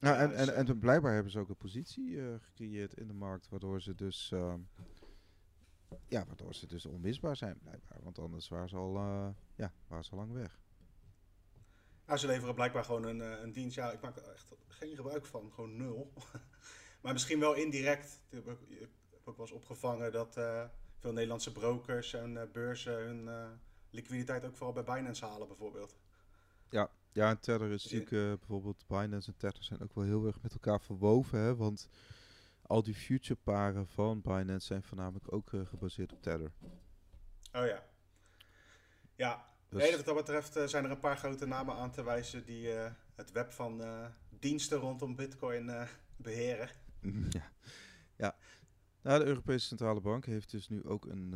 [0.00, 3.06] Nou, ja, en, dus, en, en blijkbaar hebben ze ook een positie uh, gecreëerd in
[3.06, 4.32] de markt, waardoor ze dus
[6.08, 7.98] ja, waardoor ze dus onmisbaar zijn blijkbaar.
[8.02, 10.60] Want anders waren ze al, uh, ja, waren ze al lang weg.
[12.06, 13.76] Nou, ze leveren blijkbaar gewoon een, een dienst.
[13.76, 15.50] Ja, ik maak er echt geen gebruik van.
[15.54, 16.12] Gewoon nul.
[17.02, 18.22] maar misschien wel indirect.
[18.28, 18.88] Ik heb ook, ik heb
[19.24, 20.34] ook wel eens opgevangen dat
[20.98, 23.28] veel Nederlandse brokers en beurzen hun
[23.90, 25.96] liquiditeit ook vooral bij Binance halen bijvoorbeeld.
[26.68, 30.42] Ja, ja en Tether is natuurlijk bijvoorbeeld Binance en Tether zijn ook wel heel erg
[30.42, 31.38] met elkaar verwoven.
[31.38, 31.88] Hè, want
[32.62, 36.52] al die future paren van Binance zijn voornamelijk ook uh, gebaseerd op Tether.
[37.52, 37.82] Oh ja.
[39.14, 42.02] Ja, dus nee, wat dat betreft uh, zijn er een paar grote namen aan te
[42.02, 42.68] wijzen die
[43.14, 43.82] het web van
[44.28, 45.70] diensten rondom Bitcoin
[46.16, 46.68] beheren.
[47.30, 47.52] ja.
[48.16, 48.36] ja.
[49.02, 51.34] Nou, de Europese Centrale Bank heeft dus nu ook een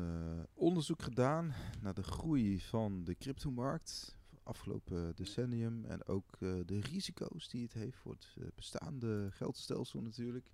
[0.54, 7.62] onderzoek gedaan naar de groei van de cryptomarkt afgelopen decennium en ook de risico's die
[7.62, 10.50] het heeft voor het bestaande geldstelsel natuurlijk.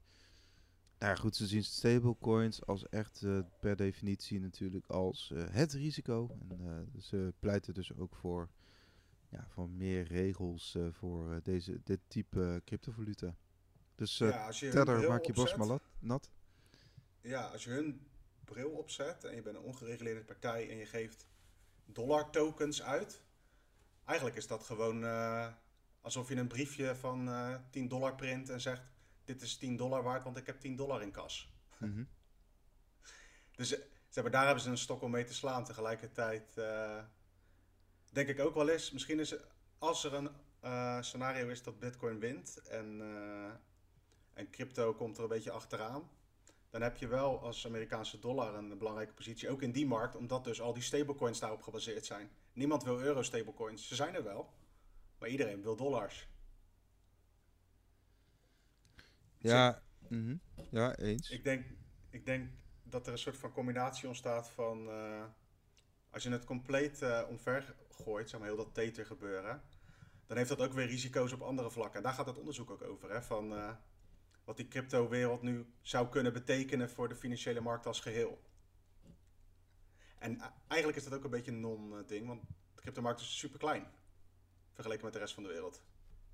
[0.98, 6.36] Nou ja, goed, ze zien stablecoins als echt uh, per definitie natuurlijk als het risico.
[6.48, 8.48] En ze pleiten dus ook voor,
[9.28, 13.36] ja, voor meer regels voor deze, dit type cryptovaluta.
[13.94, 16.30] Dus ja, Tether, maak je bos maar nat.
[17.20, 18.06] Ja, als je hun
[18.44, 21.26] bril opzet en je bent een ongereguleerde partij en je geeft
[21.84, 23.22] dollar tokens uit.
[24.10, 25.04] Eigenlijk is dat gewoon
[26.00, 27.30] alsof je een briefje van
[27.70, 28.82] 10 dollar print en zegt
[29.24, 31.52] dit is 10 dollar waard, want ik heb 10 dollar in kas.
[31.78, 32.08] Mm -hmm.
[33.56, 35.64] dus ze hebben, daar hebben ze een stok om mee te slaan.
[35.64, 36.98] Tegelijkertijd uh,
[38.12, 39.34] denk ik ook wel eens, misschien is
[39.78, 40.30] als er een
[40.64, 43.50] uh, scenario is dat Bitcoin wint en, uh,
[44.32, 46.10] en crypto komt er een beetje achteraan,
[46.70, 50.44] dan heb je wel als Amerikaanse dollar een belangrijke positie, ook in die markt, omdat
[50.44, 52.30] dus al die stablecoins daarop gebaseerd zijn.
[52.52, 54.52] Niemand wil euro stablecoins, ze zijn er wel,
[55.18, 56.28] maar iedereen wil dollars.
[59.38, 60.40] Ja, mm -hmm.
[60.70, 61.30] ja eens.
[61.30, 61.66] Ik denk,
[62.10, 62.50] ik denk
[62.82, 64.88] dat er een soort van combinatie ontstaat van...
[64.88, 65.24] Uh,
[66.10, 69.62] als je het compleet uh, omver gooit, zeg maar heel dat tether gebeuren...
[70.26, 71.96] dan heeft dat ook weer risico's op andere vlakken.
[71.96, 73.52] En daar gaat het onderzoek ook over, hè, van...
[73.52, 73.70] Uh,
[74.44, 78.40] wat die crypto-wereld nu zou kunnen betekenen voor de financiële markt als geheel.
[80.18, 82.42] En eigenlijk is dat ook een beetje een non-ding, want
[82.74, 83.86] de cryptomarkt is super klein
[84.72, 85.82] vergeleken met de rest van de wereld.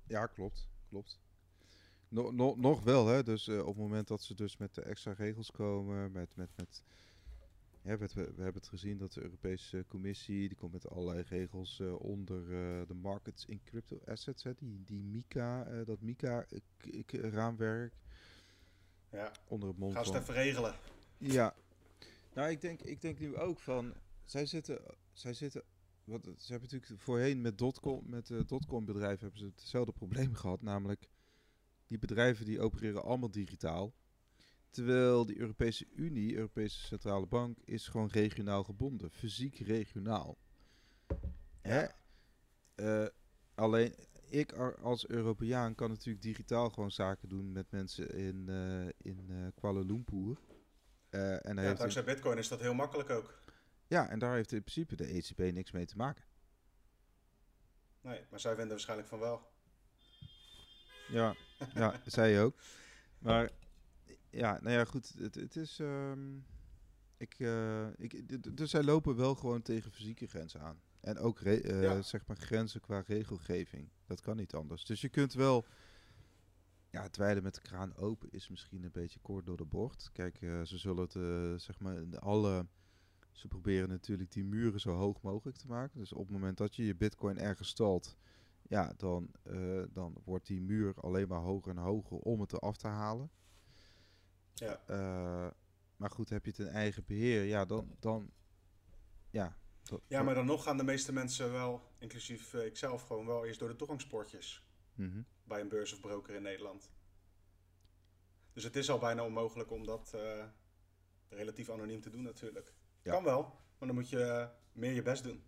[0.07, 0.69] Ja, klopt.
[0.89, 1.19] Klopt.
[2.07, 3.23] No, no, nog wel, hè?
[3.23, 6.49] Dus uh, op het moment dat ze dus met de extra regels komen, met, met,
[6.55, 6.83] met
[7.87, 11.79] ja, we, we, hebben het gezien dat de Europese Commissie, die komt met allerlei regels
[11.79, 17.93] uh, onder uh, de markets in crypto assets, hè, die, die MICA, dat MICA-raamwerk.
[19.11, 20.75] Ja, onder het mond gaan ze het even regelen.
[21.17, 21.55] Ja.
[22.33, 23.93] Nou, ik denk, ik denk nu ook van...
[24.25, 24.81] Zij zitten...
[25.11, 25.63] Zij zitten
[26.07, 30.33] wat, ze hebben natuurlijk voorheen met dotcom, met uh, dotcom bedrijven hebben ze hetzelfde probleem
[30.33, 30.61] gehad.
[30.61, 31.09] Namelijk,
[31.87, 33.93] die bedrijven die opereren allemaal digitaal.
[34.69, 39.11] Terwijl de Europese Unie, Europese Centrale Bank, is gewoon regionaal gebonden.
[39.11, 40.37] Fysiek regionaal.
[41.61, 41.85] Hè?
[42.75, 43.07] Uh,
[43.55, 43.95] alleen,
[44.29, 49.47] ik als Europeaan kan natuurlijk digitaal gewoon zaken doen met mensen in, uh, in uh,
[49.55, 50.37] Kuala Lumpur.
[51.09, 52.07] En ja, dankzij in...
[52.07, 53.41] bitcoin is dat heel makkelijk ook.
[53.87, 56.23] Ja, en daar heeft in principe de ECB niks mee te maken.
[58.01, 59.41] Nee, maar zij vinden waarschijnlijk van wel.
[61.07, 61.35] Ja,
[61.73, 62.55] ja zij ook.
[63.19, 63.51] Maar
[64.29, 65.13] ja, nou ja, goed.
[65.17, 65.79] Het, het is.
[65.79, 66.45] Um,
[67.17, 70.81] ik, uh, ik, dus zij lopen wel gewoon tegen fysieke grenzen aan.
[70.99, 72.01] En ook uh, ja.
[72.01, 73.89] zeg maar grenzen qua regelgeving.
[74.05, 74.85] Dat kan niet anders.
[74.85, 75.65] Dus je kunt wel.
[76.89, 80.09] Ja, het wijden met de kraan open is misschien een beetje kort door de bocht.
[80.13, 82.65] Kijk, uh, ze zullen het zeg maar alle
[83.31, 85.99] ze proberen natuurlijk die muren zo hoog mogelijk te maken.
[85.99, 88.17] Dus op het moment dat je je bitcoin ergens stalt,
[88.61, 89.31] ja, dan,
[89.91, 93.31] dan wordt die muur alleen maar hoger en hoger om het eraf te halen.
[94.59, 94.81] Ja.
[94.89, 95.51] Uh,
[95.95, 98.31] maar goed, heb je het in eigen beheer, ja, dan, dan
[99.29, 99.57] ja.
[100.07, 103.59] ja, maar dan nog gaan de meeste mensen wel, inclusief uh, ikzelf, gewoon wel eerst
[103.59, 105.25] door de toegangspoortjes mm -hmm.
[105.43, 106.91] bij een beurs of broker in Nederland.
[108.53, 110.15] Dus het is al bijna onmogelijk om dat
[111.29, 112.73] relatief anoniem te doen natuurlijk.
[113.01, 113.11] Ja.
[113.11, 113.41] Kan wel,
[113.77, 115.43] maar dan moet je eh, meer je best doen.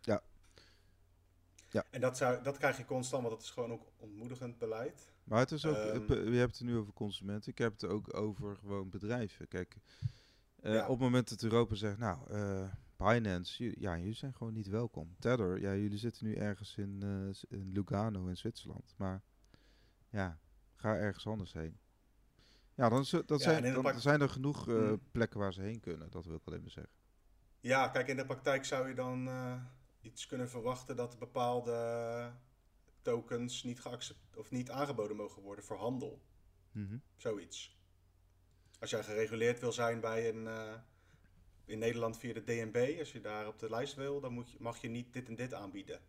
[0.00, 0.22] Ja.
[1.70, 1.84] ja.
[1.90, 5.12] En dat, zou, dat krijg je constant, want dat is gewoon ook ontmoedigend beleid.
[5.24, 8.16] Maar het is ook, um, je hebt het nu over consumenten, ik heb het ook
[8.16, 9.48] over gewoon bedrijven.
[9.48, 9.76] Kijk,
[10.62, 10.82] uh, ja.
[10.82, 15.16] op het moment dat Europa zegt, nou, uh, Binance, ja, jullie zijn gewoon niet welkom.
[15.18, 19.22] Tether, ja, jullie zitten nu ergens in, uh, in Lugano in Zwitserland, maar
[20.08, 20.38] ja,
[20.74, 21.78] ga ergens anders heen.
[22.74, 25.00] Ja, dan, dat ja, zijn, dan zijn er genoeg hmm.
[25.12, 26.92] plekken waar ze heen kunnen, dat wil ik alleen maar zeggen.
[27.60, 29.28] Ja, kijk, in de praktijk zou je dan
[30.00, 31.72] iets kunnen verwachten dat bepaalde
[33.04, 36.22] tokens niet, geaccept of niet aangeboden mogen worden voor handel.
[36.72, 37.02] Mm -hmm.
[37.16, 37.78] Zoiets.
[38.80, 40.74] Als jij gereguleerd wil zijn bij een, uh,
[41.64, 44.56] in Nederland via de DNB, als je daar op de lijst wil, dan moet je,
[44.60, 46.00] mag je niet dit en dit aanbieden.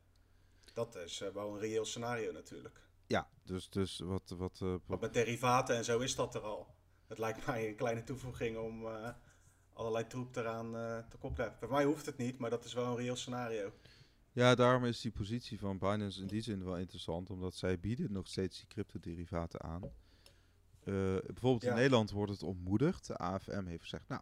[0.73, 2.81] Dat is wel een reëel scenario natuurlijk.
[3.07, 4.29] Ja, dus, dus wat...
[4.37, 6.75] Wat, uh, wat met derivaten en zo is dat er al.
[7.07, 9.09] Het lijkt mij een kleine toevoeging om uh,
[9.73, 10.71] allerlei troep eraan
[11.09, 11.55] te koppelen.
[11.59, 13.73] Voor mij hoeft het niet, maar dat is wel een reëel scenario.
[14.35, 18.11] Ja, daarom is die positie van Binance in die zin wel interessant, omdat zij bieden
[18.11, 19.81] nog steeds die cryptoderivaten aan.
[20.83, 21.69] bijvoorbeeld ja.
[21.69, 23.07] in Nederland wordt het ontmoedigd.
[23.07, 24.21] De AFM heeft gezegd, nou,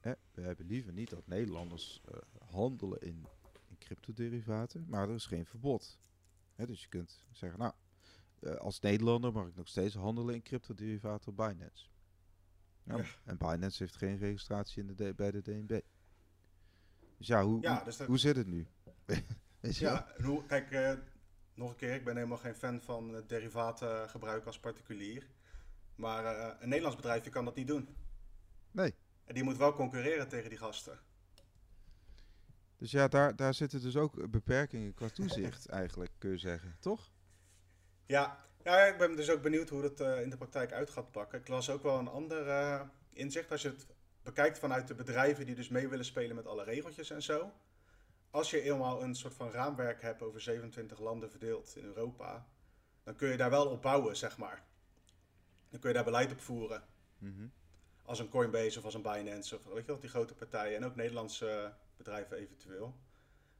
[0.00, 2.02] hè, we hebben liever niet dat Nederlanders
[2.38, 3.26] handelen in,
[3.68, 5.98] in cryptoderivaten, maar er is geen verbod.
[6.54, 7.72] Hè, dus je kunt zeggen, nou,
[8.40, 11.86] uh, als Nederlander mag ik nog steeds handelen in cryptoderivaten op Binance.
[12.82, 13.04] Ja, ja.
[13.24, 15.80] En Binance heeft geen registratie in de bij de DNB.
[17.18, 18.66] Dus ja, hoe, ja, dus hoe, zit het nu?
[19.62, 20.92] Weet je ja, hoe, kijk, uh,
[21.54, 25.26] nog een keer, ik ben helemaal geen fan van uh, derivaten gebruiken als particulier.
[25.94, 26.24] Maar
[26.60, 27.96] een Nederlands bedrijfje kan dat niet doen.
[28.70, 28.94] Nee.
[29.24, 30.98] En die moet wel concurreren tegen die gasten.
[32.76, 37.10] Dus ja, daar, daar zitten dus ook beperkingen qua toezicht eigenlijk, kun je zeggen, toch?
[38.06, 41.38] Ja, ja ik ben dus ook benieuwd hoe uh, in de praktijk uit gaat pakken.
[41.38, 42.80] Ik las ook wel een ander uh,
[43.12, 43.86] inzicht als je het
[44.22, 47.52] bekijkt vanuit de bedrijven die dus mee willen spelen met alle regeltjes en zo.
[48.32, 52.46] Als je eenmaal een soort van raamwerk hebt over 27 landen verdeeld in Europa,
[53.02, 54.64] dan kun je daar wel op bouwen, zeg maar.
[55.70, 56.84] Dan kun je daar beleid op voeren.
[57.18, 57.52] Mm -hmm.
[58.02, 60.84] Als een Coinbase of als een Binance of weet je wel, die grote partijen en
[60.84, 62.94] ook Nederlandse bedrijven eventueel.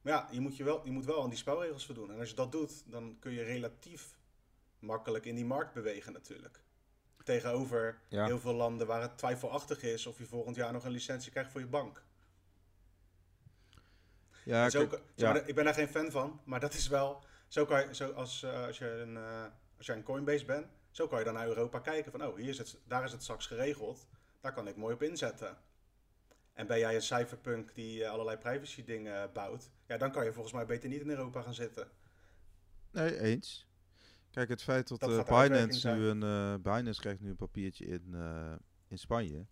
[0.03, 2.11] Maar ja, je moet, je, wel, je moet wel aan die spelregels voldoen.
[2.11, 4.19] En als je dat doet, dan kun je relatief
[4.79, 6.63] makkelijk in die markt bewegen natuurlijk.
[7.25, 8.27] Tegenover ja.
[8.27, 11.51] heel veel landen waar het twijfelachtig is of je volgend jaar nog een licentie krijgt
[11.51, 12.05] voor je bank.
[14.45, 15.41] Ja, zo, ja.
[15.45, 17.25] ik ben daar geen fan van, maar dat is wel.
[17.49, 19.45] Zo kan je, zo als, uh, als, je een, uh,
[19.77, 22.49] als je een Coinbase bent, zo kan je dan naar Europa kijken van, oh, hier
[22.49, 24.07] is het, daar is het straks geregeld,
[24.41, 25.57] daar kan ik mooi op inzetten.
[26.53, 30.33] En ben jij een cypherpunk die uh, allerlei privacy dingen bouwt, ja, dan kan je
[30.33, 31.89] volgens mij beter niet in Europa gaan zitten.
[32.91, 33.67] Nee, eens.
[34.31, 37.85] Kijk, het feit dat, dat uh, Binance nu een uh, Binance krijgt nu een papiertje
[37.85, 38.53] in, uh,
[38.89, 39.47] in Spanje.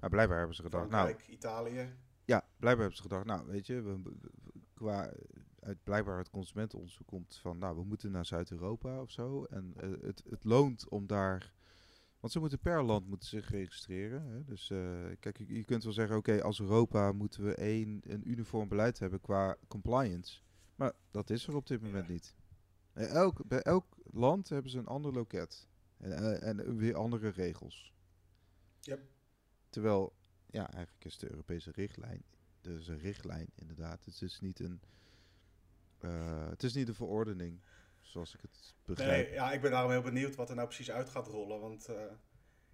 [0.00, 1.94] Maar blijkbaar hebben ze gedacht, Frankrijk, nou, Italië.
[2.24, 4.30] Ja, blijkbaar hebben ze gedacht, nou, weet je, we, we,
[4.74, 5.12] qua
[5.60, 9.44] uit blijkbaar het consumentenonderzoek komt van, nou, we moeten naar Zuid-Europa of zo.
[9.44, 11.52] En het, het loont om daar,
[12.20, 14.26] want ze moeten per land moeten zich registreren.
[14.26, 14.44] Hè?
[14.44, 14.66] Dus
[15.20, 18.68] kijk, je, je, kunt wel zeggen, oké, okay, als Europa moeten we één een uniform
[18.68, 20.40] beleid hebben qua compliance.
[20.76, 22.12] Maar dat is er op dit moment ja.
[22.12, 22.34] niet.
[22.92, 25.68] Elk, bij elk land hebben ze een ander loket.
[25.96, 27.94] En, en, en weer andere regels.
[28.80, 29.00] Yep.
[29.68, 30.12] Terwijl,
[30.54, 32.22] ja, eigenlijk is de Europese richtlijn,
[32.60, 34.04] dus een richtlijn inderdaad.
[34.04, 34.80] Het is niet een,
[36.00, 37.60] uh, het is niet een verordening,
[38.00, 39.26] zoals ik het begrijp.
[39.26, 41.88] Nee, ja, ik ben daarom heel benieuwd wat er nou precies uit gaat rollen, want...
[41.90, 41.96] Uh,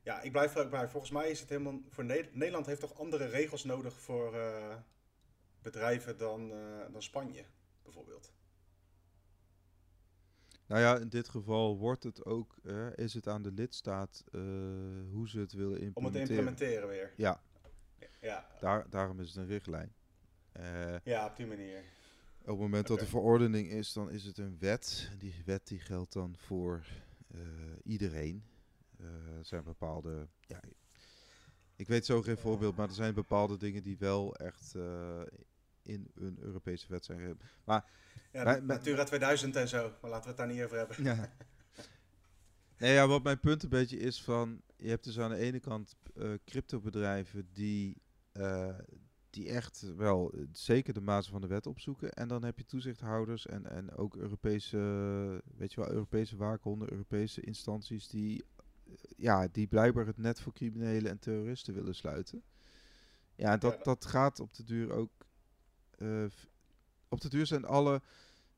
[0.02, 0.88] ja, ik blijf er ook bij.
[0.88, 1.80] Volgens mij is het helemaal.
[1.88, 4.76] Voor Nederland heeft toch andere regels nodig voor uh,
[5.62, 6.48] bedrijven dan,
[6.92, 7.44] dan Spanje,
[7.82, 8.32] bijvoorbeeld.
[10.66, 12.56] Nou ja, in dit geval wordt het ook,
[12.94, 14.24] is het aan de lidstaat
[15.10, 15.94] hoe ze het willen implementeren.
[15.94, 17.12] Om het te implementeren weer.
[17.16, 17.42] Ja.
[18.20, 18.46] Ja.
[18.60, 19.92] Daar, daarom is het een richtlijn.
[21.04, 21.82] ja, op die manier.
[22.40, 22.96] Op het moment okay.
[22.96, 25.10] dat de verordening is, dan is het een wet.
[25.18, 26.86] Die wet die geldt dan voor
[27.82, 28.44] iedereen.
[28.98, 30.60] er zijn bepaalde, ja,
[31.76, 34.74] ik weet zo geen voorbeeld, maar er zijn bepaalde dingen die wel echt
[35.82, 37.40] in een Europese wet zijn.
[37.64, 37.84] Maar,
[38.32, 41.04] ja, Natura 2000 en zo, maar laten we het daar niet over hebben.
[41.04, 41.32] Ja.
[42.78, 45.60] nee, ja, wat mijn punt een beetje is van, je hebt dus aan de ene
[45.60, 48.78] kant uh, cryptobedrijven die, uh,
[49.30, 52.12] die echt wel zeker de mazen van de wet opzoeken.
[52.12, 54.78] En dan heb je toezichthouders en, en ook Europese,
[55.56, 58.44] weet je wel, Europese waakhonden, Europese instanties die
[59.16, 62.42] ja, die blijkbaar het net voor criminelen en terroristen willen sluiten.
[63.34, 65.10] Ja, dat, dat gaat op de duur ook.
[65.98, 66.24] Uh,
[67.08, 68.02] op de duur zijn alle.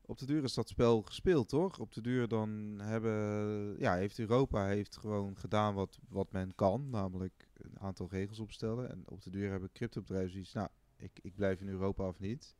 [0.05, 1.79] Op de duur is dat spel gespeeld, toch?
[1.79, 3.79] Op de duur dan hebben.
[3.79, 6.89] Ja, heeft Europa heeft gewoon gedaan wat, wat men kan.
[6.89, 8.89] Namelijk een aantal regels opstellen.
[8.89, 10.53] En op de duur hebben cryptobedrijven zoiets.
[10.53, 12.55] Nou, ik, ik blijf in Europa of niet.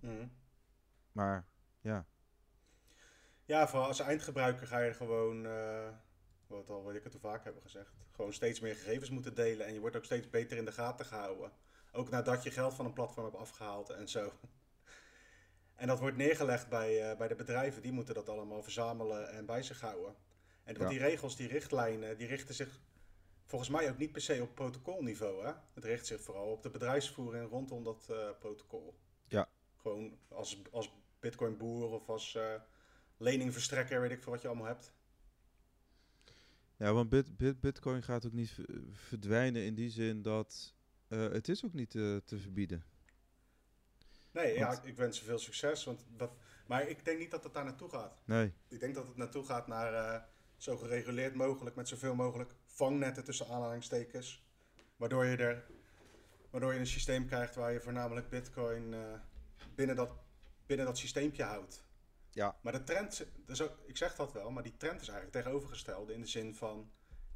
[0.00, 0.32] Mm.
[1.12, 1.48] Maar
[1.80, 2.06] ja.
[3.44, 5.46] Ja, voor als eindgebruiker ga je gewoon.
[5.46, 5.88] Uh
[6.48, 7.92] wat, al, wat ik het te vaak heb gezegd.
[8.10, 9.66] Gewoon steeds meer gegevens moeten delen.
[9.66, 11.52] En je wordt ook steeds beter in de gaten gehouden.
[11.92, 14.32] Ook nadat je geld van een platform hebt afgehaald en zo.
[15.78, 17.82] En dat wordt neergelegd bij, uh, bij de bedrijven.
[17.82, 20.14] Die moeten dat allemaal verzamelen en bij zich houden.
[20.64, 20.88] En ja.
[20.88, 22.80] die regels, die richtlijnen, die richten zich
[23.44, 25.44] volgens mij ook niet per se op protocolniveau.
[25.44, 25.52] Hè?
[25.74, 28.98] Het richt zich vooral op de bedrijfsvoering rondom dat uh, protocol.
[29.28, 29.48] Ja.
[29.76, 32.54] Gewoon als, als bitcoin boer of als uh,
[33.16, 34.92] leningverstrekker, weet ik veel wat je allemaal hebt.
[36.76, 38.58] Ja, want bit, bit, Bitcoin gaat ook niet
[38.92, 40.74] verdwijnen in die zin dat
[41.08, 42.84] uh, het is ook niet te, te verbieden.
[44.38, 45.84] Nee, want, ja, ik wens ze veel succes.
[45.84, 46.30] Want dat,
[46.66, 48.22] maar ik denk niet dat het daar naartoe gaat.
[48.24, 48.52] Nee.
[48.68, 50.22] Ik denk dat het naartoe gaat naar uh,
[50.56, 54.46] zo gereguleerd mogelijk, met zoveel mogelijk vangnetten tussen aanhalingstekens.
[54.96, 55.66] Waardoor je er
[56.50, 58.98] waardoor je een systeem krijgt waar je voornamelijk Bitcoin uh,
[59.74, 60.10] binnen, dat,
[60.66, 61.84] binnen dat systeempje houdt.
[62.30, 62.58] Ja.
[62.60, 66.14] Maar de trend, dus ook, ik zeg dat wel, maar die trend is eigenlijk tegenovergestelde
[66.14, 66.90] in de zin van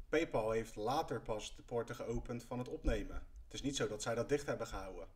[0.09, 3.15] PayPal heeft later pas de poorten geopend van het opnemen.
[3.43, 5.07] Het is niet zo dat zij dat dicht hebben gehouden.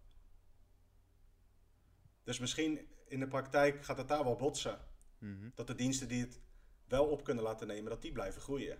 [2.27, 4.79] Dus misschien in de praktijk gaat het daar wel botsen.
[5.17, 5.51] Mm -hmm.
[5.55, 6.39] Dat de diensten die het
[6.87, 8.77] wel op kunnen laten nemen, dat die blijven groeien.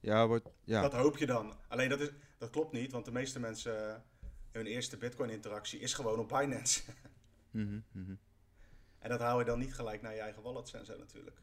[0.00, 0.80] Ja, wordt, ja.
[0.82, 1.56] Dat hoop je dan.
[1.68, 4.04] Alleen dat, is, dat klopt niet, want de meeste mensen,
[4.50, 6.82] hun eerste Bitcoin-interactie is gewoon op Binance.
[7.50, 8.18] Mm -hmm.
[8.98, 11.42] En dat hou je dan niet gelijk naar je eigen wallets en zo natuurlijk.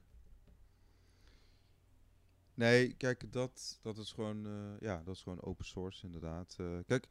[2.53, 6.57] Nee, kijk, dat, dat, is gewoon, uh, ja, dat is gewoon open source inderdaad.
[6.59, 7.07] Uh, kijk,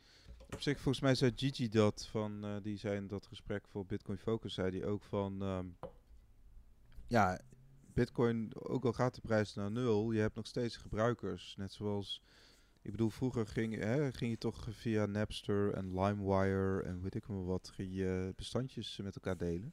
[0.52, 3.86] op zich volgens mij zei Gigi dat van, uh, die zei in dat gesprek voor
[3.86, 5.76] Bitcoin Focus, zei die ook van, um,
[7.06, 7.40] ja,
[7.98, 11.54] Bitcoin, ook al gaat de prijs naar nul, je hebt nog steeds gebruikers.
[11.56, 12.22] Net zoals,
[12.82, 17.28] ik bedoel, vroeger ging, hè, ging je toch via Napster en LimeWire en weet ik
[17.28, 19.72] maar wat, ging je bestandjes met elkaar delen.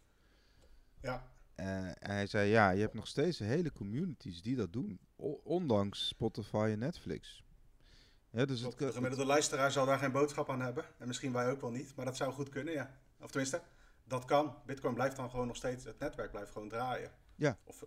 [1.01, 1.33] Ja.
[1.55, 4.99] Uh, en hij zei, ja, je hebt nog steeds hele communities die dat doen,
[5.43, 7.44] ondanks Spotify en Netflix.
[8.35, 10.85] Ja, dus het, de gemiddelde luisteraar zal daar geen boodschap aan hebben.
[10.97, 12.97] En misschien wij ook wel niet, maar dat zou goed kunnen, ja.
[13.19, 13.61] Of tenminste,
[14.03, 14.55] dat kan.
[14.65, 17.11] Bitcoin blijft dan gewoon nog steeds, het netwerk blijft gewoon draaien.
[17.35, 17.57] Ja.
[17.63, 17.83] Of,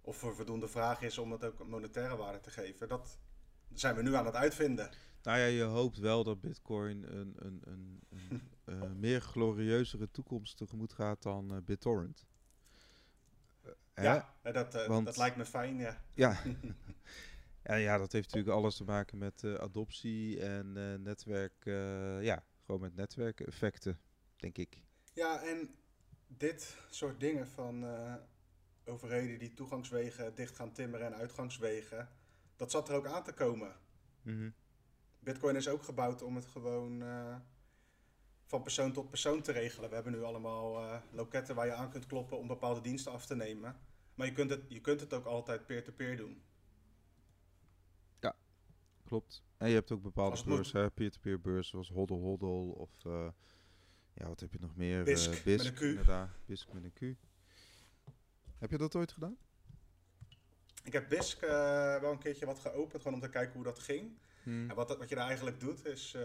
[0.00, 3.18] of er voldoende vraag is om het ook een monetaire waarde te geven, dat
[3.72, 4.90] zijn we nu aan het uitvinden.
[5.22, 10.56] Nou ja, je hoopt wel dat Bitcoin een, een, een, een uh, meer glorieuzere toekomst
[10.56, 12.26] tegemoet gaat dan uh, BitTorrent.
[13.64, 16.02] Uh, ja, dat, Want, dat lijkt me fijn, ja.
[16.14, 16.36] Ja.
[17.64, 21.64] ja, ja, dat heeft natuurlijk alles te maken met adoptie en netwerk,
[22.20, 24.00] ja, gewoon met netwerkeffecten,
[24.36, 24.82] denk ik.
[25.12, 25.74] Ja, en
[26.26, 27.84] dit soort dingen van
[28.84, 32.08] overheden die toegangswegen dicht gaan timmeren en uitgangswegen,
[32.56, 33.76] dat zat er ook aan te komen.
[34.22, 34.54] Mm -hmm.
[35.24, 37.36] Bitcoin is ook gebouwd om het gewoon uh,
[38.44, 39.88] van persoon tot persoon te regelen.
[39.88, 43.26] We hebben nu allemaal uh, loketten waar je aan kunt kloppen om bepaalde diensten af
[43.26, 43.76] te nemen.
[44.14, 46.42] Maar je kunt het, je kunt het ook altijd peer-to-peer -peer doen.
[49.14, 49.42] Klopt.
[49.56, 53.28] En je hebt ook bepaalde beurzen, peer-to-peer beurzen zoals Hoddle Hoddle of uh,
[54.14, 55.04] ja, wat heb je nog meer?
[55.04, 55.80] Bisk, Bisk met een Q.
[55.80, 57.16] Inderdaad, Bisk met een Q.
[58.58, 59.36] Heb je dat ooit gedaan?
[60.84, 61.50] Ik heb BISC uh,
[62.00, 64.18] wel een keertje wat geopend, gewoon om te kijken hoe dat ging.
[64.42, 64.70] Hmm.
[64.70, 66.22] En wat, wat je daar eigenlijk doet, is uh,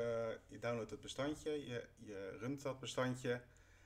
[0.47, 3.31] je downloadt het bestandje, je, je runt dat bestandje.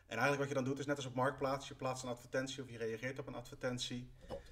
[0.06, 2.64] En eigenlijk wat je dan doet, is net als op Marktplaats, je plaatst een advertentie
[2.64, 4.10] of je reageert op een advertentie.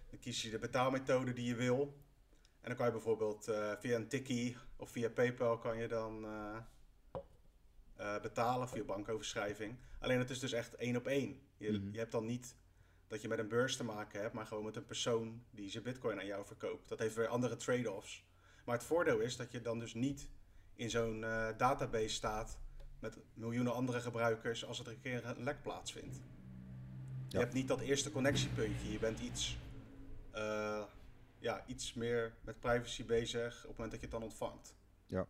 [0.09, 1.97] Dan kies je de betaalmethode die je wil.
[2.61, 6.25] En dan kan je bijvoorbeeld uh, via een tikkie of via PayPal kan je dan
[8.21, 9.75] betalen via bankoverschrijving.
[9.99, 11.41] Alleen het is dus echt één op één.
[11.57, 11.91] Je, mhm.
[11.91, 12.55] je hebt dan niet
[13.07, 15.83] dat je met een beurs te maken hebt, maar gewoon met een persoon die zijn
[15.83, 16.89] bitcoin aan jou verkoopt.
[16.89, 18.25] Dat heeft weer andere trade-offs.
[18.65, 20.29] Maar het voordeel is dat je dan dus niet
[20.75, 22.59] in zo'n uh, database staat
[22.99, 26.21] met miljoenen andere gebruikers als er een keer een lek plaatsvindt.
[27.27, 28.91] Je hebt niet dat eerste connectiepuntje.
[28.91, 29.57] Je bent iets,
[30.35, 30.83] uh,
[31.41, 34.75] ja, iets meer met privacy bezig op het moment dat je het dan ontvangt.
[35.07, 35.27] Ja.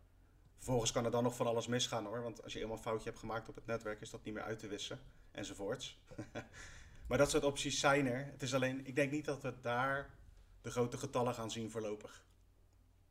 [0.56, 2.22] Vervolgens kan er dan nog van alles misgaan hoor.
[2.22, 4.42] Want als je eenmaal een foutje hebt gemaakt op het netwerk, is dat niet meer
[4.42, 5.00] uit te wissen.
[5.30, 6.00] Enzovoorts.
[7.06, 8.26] Maar dat soort opties zijn er.
[8.26, 10.10] Het is alleen, ik denk niet dat we daar
[10.60, 12.24] de grote getallen gaan zien voorlopig.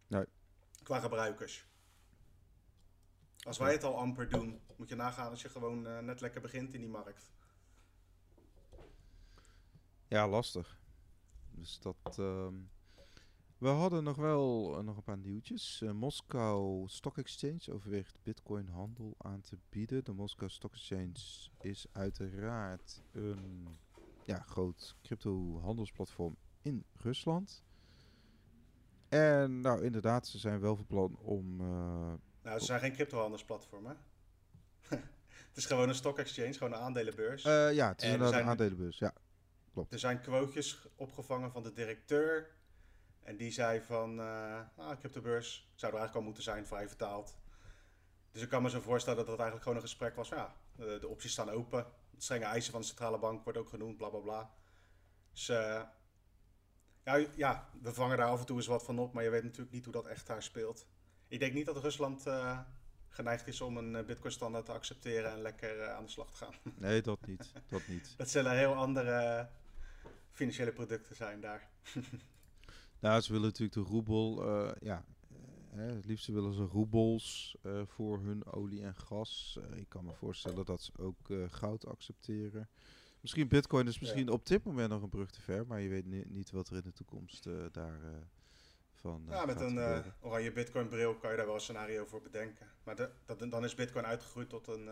[0.08, 0.26] Nee.
[0.84, 1.66] Qua gebruikers.
[3.43, 6.41] Als wij het al amper doen, moet je nagaan als je gewoon uh, net lekker
[6.41, 7.32] begint in die markt.
[10.08, 10.80] Ja, lastig.
[11.49, 12.18] Dus dat.
[12.20, 12.47] Uh,
[13.62, 15.82] we hadden nog wel uh, nog een paar nieuwtjes.
[15.84, 20.03] Uh, Moskou Stock Exchange overweegt Bitcoin handel aan te bieden.
[20.03, 23.68] De Moskou Stock Exchange is uiteraard een
[24.26, 27.64] ja, groot crypto-handelsplatform in Rusland.
[29.09, 31.62] En nou, inderdaad, ze zijn wel van plan om.
[31.62, 33.93] Uh, nou, ze zijn geen crypto-handelsplatform, hè?
[35.49, 37.43] het is gewoon een stock exchange, gewoon een aandelenbeurs.
[37.43, 39.14] Ja, het is een aandelenbeurs, ja.
[39.74, 39.93] Klopt.
[39.93, 42.59] Er zijn quotejes opgevangen van de directeur.
[43.24, 47.36] En die zei van, uh, ah, cryptobeurs zou er eigenlijk al moeten zijn, vrij vertaald.
[48.32, 50.30] Dus ik kan me zo voorstellen dat dat eigenlijk gewoon een gesprek was.
[50.30, 51.86] Ja, de, de opties staan open
[52.24, 54.53] strenge eisen van de centrale bank wordt ook genoemd, bla bla bla.
[55.32, 55.82] Dus uh,
[57.03, 59.43] ja, ja, we vangen daar af en toe eens wat van op, maar je weet
[59.43, 60.88] natuurlijk niet hoe dat echt daar speelt.
[61.28, 62.59] Ik denk niet dat Rusland uh,
[63.09, 66.53] geneigd is om een eh, Bitcoin-standaard te accepteren en lekker aan de slag te gaan.
[66.76, 67.51] Nee, dat niet.
[67.67, 68.13] Dat, niet.
[68.17, 69.49] dat zullen heel andere
[70.32, 71.69] financiële producten zijn daar.
[73.02, 74.45] nou, ze willen natuurlijk de roebel,
[74.80, 75.06] ja,
[75.76, 79.60] het liefst willen ze roebels uh, voor hun olie en gas.
[79.60, 82.70] Uh, ik kan me voorstellen dat ze ook goud accepteren.
[83.20, 86.06] Misschien bitcoin is misschien op dit moment nog een brug te ver, maar je weet
[86.06, 87.99] ni niet wat er in de toekomst daar
[88.93, 92.68] van Ja, met een oranje bitcoin bril kan je daar wel een scenario voor bedenken.
[92.84, 94.89] Maar de, dat, dan is bitcoin uitgegroeid tot een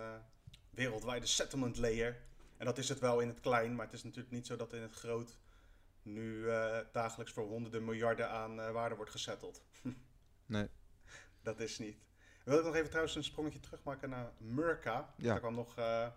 [0.70, 2.22] wereldwijde settlement layer.
[2.58, 4.74] En dat is het wel in het klein, maar het is natuurlijk niet zo dat
[4.74, 5.38] in het groot
[6.14, 6.46] nu
[6.92, 9.64] dagelijks voor honderden miljarden aan waarde wordt gesetteld.
[10.46, 10.70] Nee.
[11.42, 11.98] Dat is niet.
[12.44, 15.14] Wil ik nog even trouwens een sprongetje terugmaken naar Murka.
[15.18, 15.30] Ja.
[15.30, 16.08] Daar kwam nog, uh,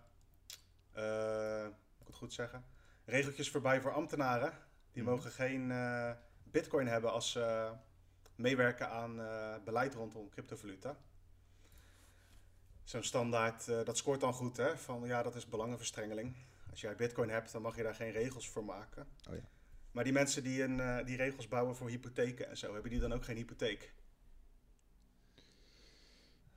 [1.63, 2.65] moet ik het goed zeggen,
[3.05, 4.53] regeltjes voorbij voor ambtenaren.
[4.91, 5.11] Die mhm.
[5.11, 6.11] mogen geen uh,
[6.43, 7.71] bitcoin hebben als ze
[8.35, 9.15] meewerken aan
[9.63, 10.97] beleid rondom cryptovaluta.
[12.83, 16.35] Zo'n standaard, dat scoort dan goed hè, van ja dat is belangenverstrengeling.
[16.69, 19.07] Als jij bitcoin hebt dan mag je daar geen regels voor maken.
[19.29, 19.41] Oh ja.
[19.93, 23.13] Maar die mensen die, een, die regels bouwen voor hypotheken en zo, hebben die dan
[23.13, 23.93] ook geen hypotheek?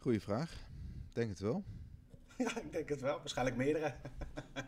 [0.07, 0.53] Goeie vraag.
[1.13, 1.65] Denk het wel.
[2.39, 3.19] Ja, ik denk het wel.
[3.19, 3.95] Waarschijnlijk meerdere.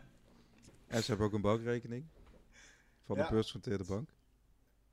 [0.87, 2.05] en ze hebben ook een bankrekening
[3.03, 4.09] van de beursgenoteerde bank.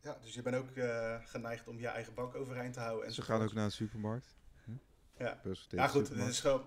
[0.01, 3.07] Ja, dus je bent ook uh, geneigd om je eigen bank overeind te houden.
[3.07, 4.37] En ze gaan ook naar een supermarkt.
[4.65, 4.71] Hm?
[5.19, 5.41] Ja.
[5.69, 6.09] ja, goed.
[6.09, 6.65] Het is gewoon,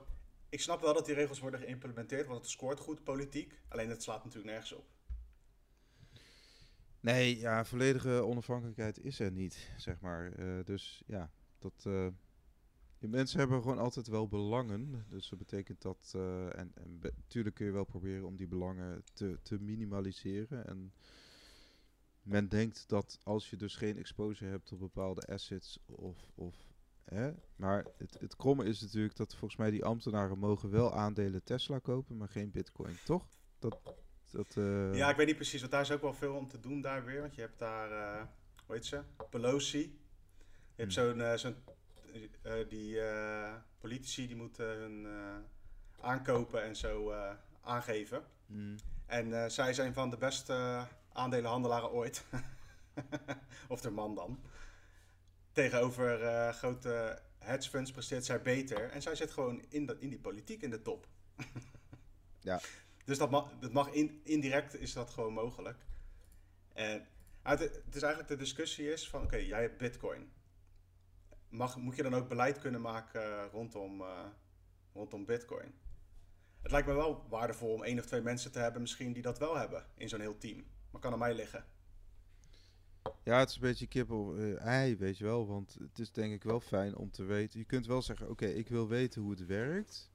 [0.49, 3.59] ik snap wel dat die regels worden geïmplementeerd, want het scoort goed politiek.
[3.67, 4.85] Alleen het slaat natuurlijk nergens op.
[6.99, 10.39] Nee, ja, volledige onafhankelijkheid is er niet, zeg maar.
[10.39, 11.87] Uh, dus ja, dat...
[12.99, 15.05] Die mensen hebben gewoon altijd wel belangen.
[15.09, 16.13] Dus dat betekent dat.
[16.15, 20.67] Uh, en, en natuurlijk kun je wel proberen om die belangen te, te minimaliseren.
[20.67, 20.93] En
[22.21, 26.31] men denkt dat als je dus geen exposure hebt op bepaalde assets of.
[26.35, 26.55] of
[27.03, 31.43] hè, maar het, het kromme is natuurlijk dat volgens mij die ambtenaren mogen wel aandelen
[31.43, 33.27] Tesla kopen, maar geen bitcoin, toch?
[33.59, 33.79] Dat,
[34.31, 34.95] dat, uh...
[34.95, 37.05] Ja, ik weet niet precies, want daar is ook wel veel om te doen daar
[37.05, 37.21] weer.
[37.21, 38.21] Want je hebt daar, uh,
[38.65, 39.01] hoe heet ze?
[39.29, 39.99] Pelosi.
[40.75, 41.19] Je hebt hmm.
[41.19, 41.55] zo'n zo'n
[42.43, 42.99] uh, die
[43.79, 45.07] politici die moeten hun
[45.99, 47.13] aankopen en zo
[47.61, 48.23] aangeven.
[48.45, 48.75] Mm.
[49.05, 52.25] En zij zijn van de beste aandelenhandelaren ooit.
[53.67, 54.39] of de man dan.
[55.51, 56.19] Tegenover
[56.53, 58.89] grote hedge funds presteert zij beter.
[58.89, 61.07] En zij zit gewoon in, de, in die politiek in de top.
[62.39, 62.59] ja.
[63.09, 65.77] Dus dat mag, dat mag in, indirect is dat gewoon mogelijk.
[66.73, 67.07] En
[67.41, 70.31] het, het is eigenlijk de discussie is van oké, jij hebt bitcoin
[71.49, 74.25] mag, moet je dan ook beleid kunnen maken eh, rondom, uh,
[74.93, 75.73] rondom Bitcoin.
[76.61, 79.39] Het lijkt me wel waardevol om één of twee mensen te hebben, misschien die dat
[79.39, 80.65] wel hebben in zo'n heel team.
[80.91, 81.65] Maar kan aan mij liggen.
[83.23, 85.47] Ja, het is een beetje kip of eh, ei, weet je wel.
[85.47, 87.59] Want het is denk ik wel fijn om te weten.
[87.59, 90.11] Je kunt wel zeggen, oké, ik wil weten hoe het werkt.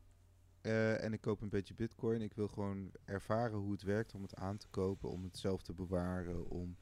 [0.64, 2.22] Eh, en ik koop een beetje bitcoin.
[2.22, 5.10] Ik wil gewoon ervaren hoe het werkt om het aan te kopen.
[5.10, 6.48] Om het zelf te bewaren.
[6.50, 6.76] Om,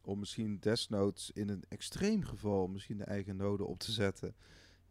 [0.00, 4.34] om misschien desnoods in een extreem geval misschien de eigen node op te zetten.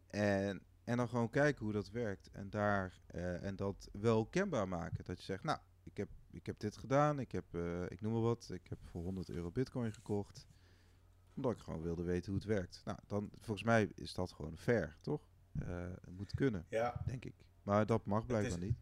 [0.06, 2.30] En, en dan gewoon kijken hoe dat werkt.
[2.32, 5.04] En, daar, eh, en dat wel kenbaar maken.
[5.04, 7.18] Dat je zegt, nou, ik heb, ik heb dit gedaan.
[7.18, 8.50] Ik heb, eh, ik noem maar wat.
[8.52, 10.46] Ik heb voor 100 euro bitcoin gekocht
[11.34, 12.82] omdat ik gewoon wilde weten hoe het werkt.
[12.84, 15.28] Nou, dan volgens mij is dat gewoon fair, toch?
[15.58, 17.34] Het moet kunnen, Ja, denk ik.
[17.66, 18.76] Maar dat mag blijkbaar is- niet.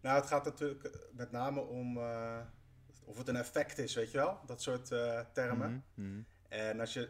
[0.00, 2.40] nou het gaat natuurlijk eh, met name om eh,
[3.04, 4.40] of het een effect is, weet je wel?
[4.46, 5.84] Dat soort eh, termen.
[5.94, 6.20] Mhm, mhm.
[6.48, 7.08] En als je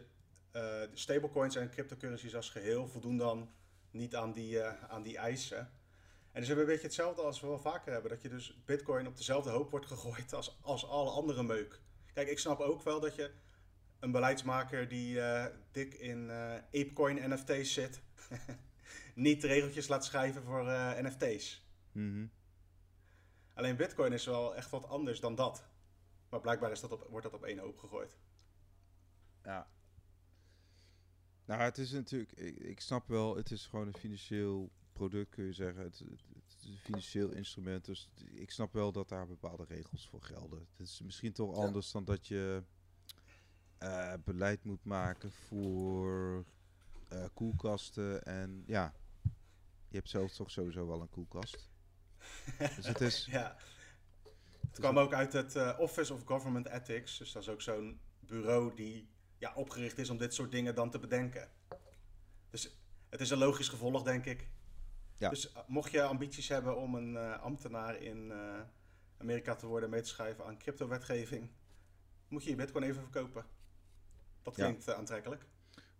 [0.51, 3.49] de stablecoins en cryptocurrencies als geheel voldoen dan
[3.91, 5.57] niet aan die, aan die eisen.
[6.31, 8.11] En dus hebben we een beetje hetzelfde als we wel vaker hebben.
[8.11, 11.79] Dat je dus bitcoin op dezelfde hoop wordt gegooid als, als alle andere meuk.
[12.13, 13.31] Kijk, ik snap ook wel dat je
[13.99, 15.19] een beleidsmaker die
[15.71, 18.01] dik in Apecoin NFT's zit,
[19.15, 21.63] niet regeltjes laat schrijven voor eh, NFT's.
[21.91, 22.27] Mhm.
[23.53, 25.65] Alleen bitcoin is wel echt wat anders dan dat.
[26.29, 28.17] Maar blijkbaar is dat op, wordt dat op één hoop gegooid.
[29.43, 29.69] Ja.
[31.45, 35.45] Nou, het is natuurlijk, ik, ik snap wel, het is gewoon een financieel product, kun
[35.45, 35.83] je zeggen.
[35.83, 40.07] Het, het, het is een financieel instrument, dus ik snap wel dat daar bepaalde regels
[40.07, 40.67] voor gelden.
[40.77, 41.61] Het is misschien toch Ja.
[41.63, 42.63] anders dan dat je
[43.77, 46.45] eh, beleid moet maken voor
[47.07, 48.93] eh, koelkasten en ja,
[49.95, 51.69] je hebt zelf toch sowieso wel een koelkast.
[52.75, 53.57] Dus het is, Ja.
[54.59, 57.17] Het kwam ook uit het eh, Office of Government Ethics.
[57.17, 60.89] Dus dat is ook zo'n bureau die ja, opgericht is om dit soort dingen dan
[60.89, 61.51] te bedenken.
[62.49, 62.77] Dus
[63.09, 64.49] het is een logisch gevolg, denk ik.
[65.17, 65.29] Ja.
[65.29, 68.33] Dus eh, mocht je ambities hebben om een eh, ambtenaar in
[69.17, 71.49] Amerika te worden, mee te schrijven aan cryptowetgeving,
[72.27, 73.45] moet je je bitcoin even verkopen.
[74.41, 75.45] Dat klinkt aantrekkelijk.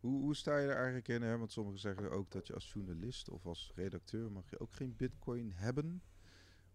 [0.06, 1.22] Hoe, hoe sta je er eigenlijk in?
[1.22, 1.38] Hè?
[1.38, 4.96] Want sommigen zeggen ook dat je als journalist of als redacteur mag je ook geen
[4.96, 6.04] bitcoin hebben.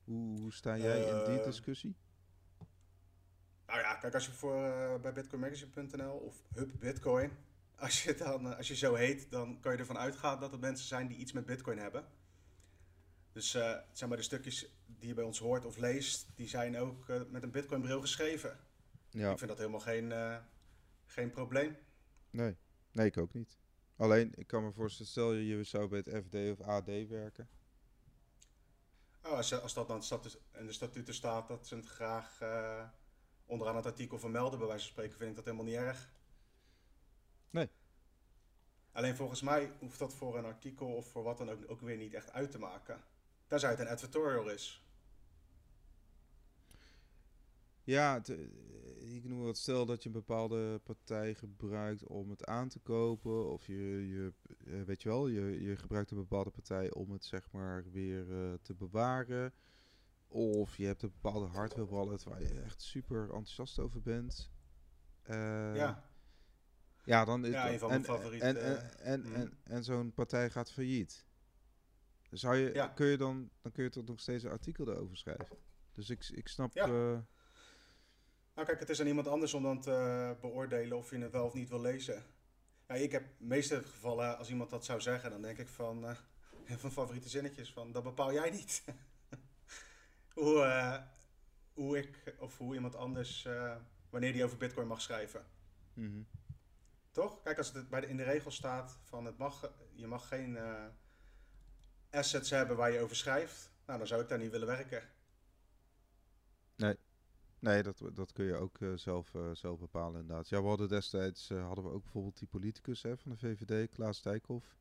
[0.04, 1.96] Hoe, hoe sta jij in die Eh, discussie?
[3.66, 7.30] Nou ja, kijk, als je voor, eh, bij bitcoinmagazine.nl of Hub Bitcoin,
[7.76, 10.60] als je, dan, eh, als je zo heet, dan kan je ervan uitgaan dat het
[10.60, 12.04] mensen zijn die iets met bitcoin hebben.
[13.32, 13.50] Dus
[13.92, 17.42] zeg maar de stukjes die je bij ons hoort of leest, die zijn ook met
[17.42, 18.58] een bitcoin bril geschreven.
[19.10, 20.12] Ja, Ik vind dat helemaal geen,
[21.04, 21.76] geen probleem.
[22.30, 22.56] nee.
[22.92, 23.58] Nee, ik ook niet.
[23.96, 27.48] Alleen, ik kan me voorstellen, stel je, je zou bij het FD of AD werken.
[29.24, 30.02] Oh, als, als dat dan
[30.52, 32.88] in de statuten staat dat ze het graag eh,
[33.46, 36.12] onderaan het artikel vermelden, bij wijze van spreken, vind ik dat helemaal niet erg.
[37.50, 37.70] Nee.
[38.92, 41.96] Alleen volgens mij hoeft dat voor een artikel of voor wat dan ook, ook weer
[41.96, 43.04] niet echt uit te maken.
[43.46, 44.84] Tenzij het een advertorial is.
[47.90, 49.58] Ja, het, eh, ik noem wat.
[49.58, 53.50] Stel dat je een bepaalde partij gebruikt om het aan te kopen.
[53.50, 54.32] Of je, je
[54.66, 58.30] eh, weet je wel, je, je gebruikt een bepaalde partij om het zeg maar weer
[58.32, 59.52] eh, te bewaren.
[60.28, 64.50] Of je hebt een bepaalde hardware wallet waar je echt super enthousiast over bent.
[65.26, 66.04] Ja,
[67.04, 69.34] ja, dan is Ja, een van mijn favoriete, En, en, en, mm.
[69.34, 71.26] en, en zo'n partij gaat failliet.
[72.30, 72.86] Zou je, Ja.
[72.86, 75.58] kun je dan, dan kun je toch nog steeds een artikel erover schrijven.
[75.92, 76.74] Dus ik, ik snap.
[76.74, 77.26] Ja.
[78.54, 81.46] Nou kijk, het is aan iemand anders om dan te beoordelen of je het wel
[81.46, 82.24] of niet wil lezen.
[82.88, 86.16] Ja, ik heb meeste gevallen, als iemand dat zou zeggen, dan denk ik van, eh,
[86.82, 88.84] van favoriete zinnetjes van, dat bepaal jij niet.
[90.34, 91.02] hoe, eh,
[91.72, 93.76] hoe ik of hoe iemand anders, eh,
[94.10, 95.46] wanneer die over bitcoin mag schrijven.
[95.94, 96.22] mhm.
[97.10, 97.42] Toch?
[97.42, 100.56] Kijk, als het bij de, in de regel staat van het mag, je mag geen
[100.56, 100.84] eh,
[102.10, 105.02] assets hebben waar je over schrijft, nou dan zou ik daar niet willen werken.
[106.76, 106.96] Nee,
[107.60, 110.48] dat, dat kun je ook eh, zelf, eh, zelf bepalen inderdaad.
[110.48, 113.90] Ja, we hadden destijds eh, hadden we ook bijvoorbeeld die politicus hè, van de VVD,
[113.90, 114.76] Klaas Dijkhoff.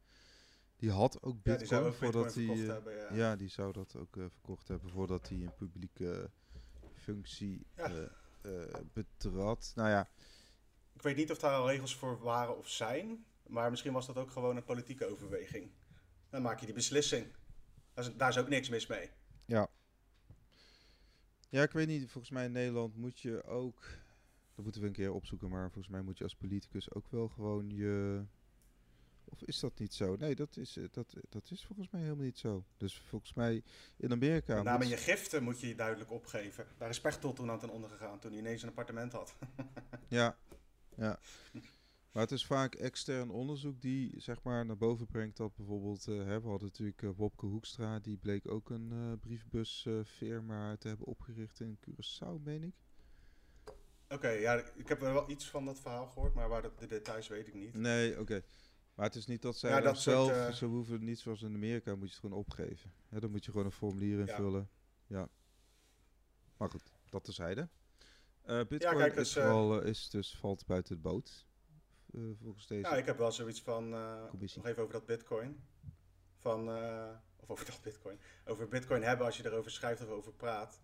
[0.76, 2.94] Die had ook Ja, die bitcoin ook voordat bitcoin hij...
[2.96, 3.14] Ja.
[3.14, 6.30] ja, die zou dat ook verkocht hebben voordat hij een publieke
[6.96, 8.10] functie Ja.
[8.94, 9.72] betrad.
[9.76, 10.08] Nou ja,
[10.94, 14.18] Ik weet niet of daar al regels voor waren of zijn, maar misschien was dat
[14.18, 15.72] ook gewoon een politieke overweging.
[16.30, 17.28] Dan maak je die beslissing.
[17.94, 19.10] Daar is, daar is ook niks mis mee.
[19.46, 19.70] Ja,
[21.50, 22.12] ik weet niet.
[22.12, 23.82] Volgens mij in Nederland moet je ook.
[24.56, 25.50] Dat moeten we een keer opzoeken.
[25.50, 28.24] Maar volgens mij moet je als politicus ook wel gewoon je.
[29.26, 30.16] Of is dat niet zo?
[30.16, 32.64] Nee, dat is, eh, dat, dat is volgens mij helemaal niet zo.
[32.78, 33.64] Dus volgens mij
[33.98, 34.56] in Amerika.
[34.56, 36.68] Met name moet- je giften moet je je duidelijk opgeven.
[36.78, 39.36] Daar is Pechtold toen aan ten onder gegaan, toen hij ineens een appartement had.
[40.08, 40.38] Ja,
[40.96, 41.20] ja.
[42.12, 46.16] Maar het is vaak extern onderzoek die zeg maar naar boven brengt dat bijvoorbeeld, eh,
[46.16, 51.08] hè, we hadden natuurlijk eh, Wopke Hoekstra, die bleek ook een eh brievenbusfirma te hebben
[51.08, 52.76] opgericht in Curaçao, meen ik.
[54.10, 57.28] Oké, ja, ik heb wel iets van dat verhaal gehoord, maar waar de, de details
[57.28, 57.74] weet ik niet.
[57.74, 58.44] Nee, oké.
[58.94, 61.54] Maar het is niet dat zij Ja, dat soort, zelf, ze hoeven niet zoals in
[61.54, 62.92] Amerika, moet je het gewoon opgeven.
[63.10, 64.70] Ja, dan moet je gewoon een formulier invullen.
[65.08, 65.30] Ja.
[66.58, 67.70] Maar goed, dat terzijde.
[68.46, 71.49] Bitcoin kijk, is, dus, vooral, is dus valt buiten het boot.
[72.14, 72.90] Eh, volgens deze.
[72.90, 74.62] Ja, ik heb wel zoiets van, eh, Commissie.
[74.62, 75.64] nog even over dat bitcoin.
[76.38, 78.20] Van, eh, of over dat bitcoin.
[78.46, 80.82] Over bitcoin hebben als je erover schrijft of over praat.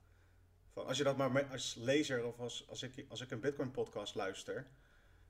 [0.71, 3.71] Van, als je dat maar als lezer of als, als, ik, als ik een bitcoin
[3.71, 4.67] podcast luister.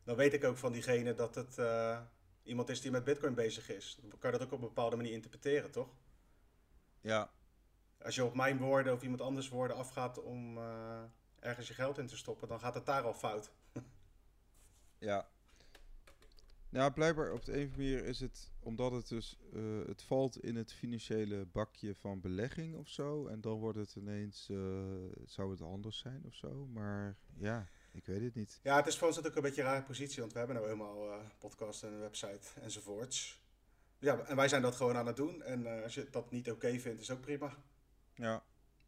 [0.04, 1.58] Dan weet ik ook van diegene dat het
[2.43, 3.98] iemand is die met bitcoin bezig is.
[4.02, 5.96] Dan kan je dat ook op een bepaalde manier interpreteren, toch?
[7.02, 7.32] Ja,
[8.02, 10.58] Als je op mijn woorden of iemand anders woorden afgaat om
[11.39, 13.52] ergens je geld in te stoppen, dan gaat het daar al fout.
[14.98, 15.30] ja.
[16.76, 20.01] Nou, blijkbaar op de een of andere manier is het, omdat het dus, eh, het
[20.01, 23.28] valt in het financiële bakje van belegging of zo.
[23.28, 24.57] En dan wordt het ineens, eh,
[25.26, 26.65] zou het anders zijn of zo.
[26.65, 28.59] Maar ja, ik weet het niet.
[28.63, 30.67] Ja, het is voor ons natuurlijk een beetje een rare positie, want we hebben nou
[30.67, 33.41] helemaal eh podcast en een website enzovoorts.
[33.99, 35.43] Ja, en wij zijn dat gewoon aan het doen.
[35.43, 37.57] En als je dat niet oké vindt, is ook prima.
[38.15, 38.34] Ja,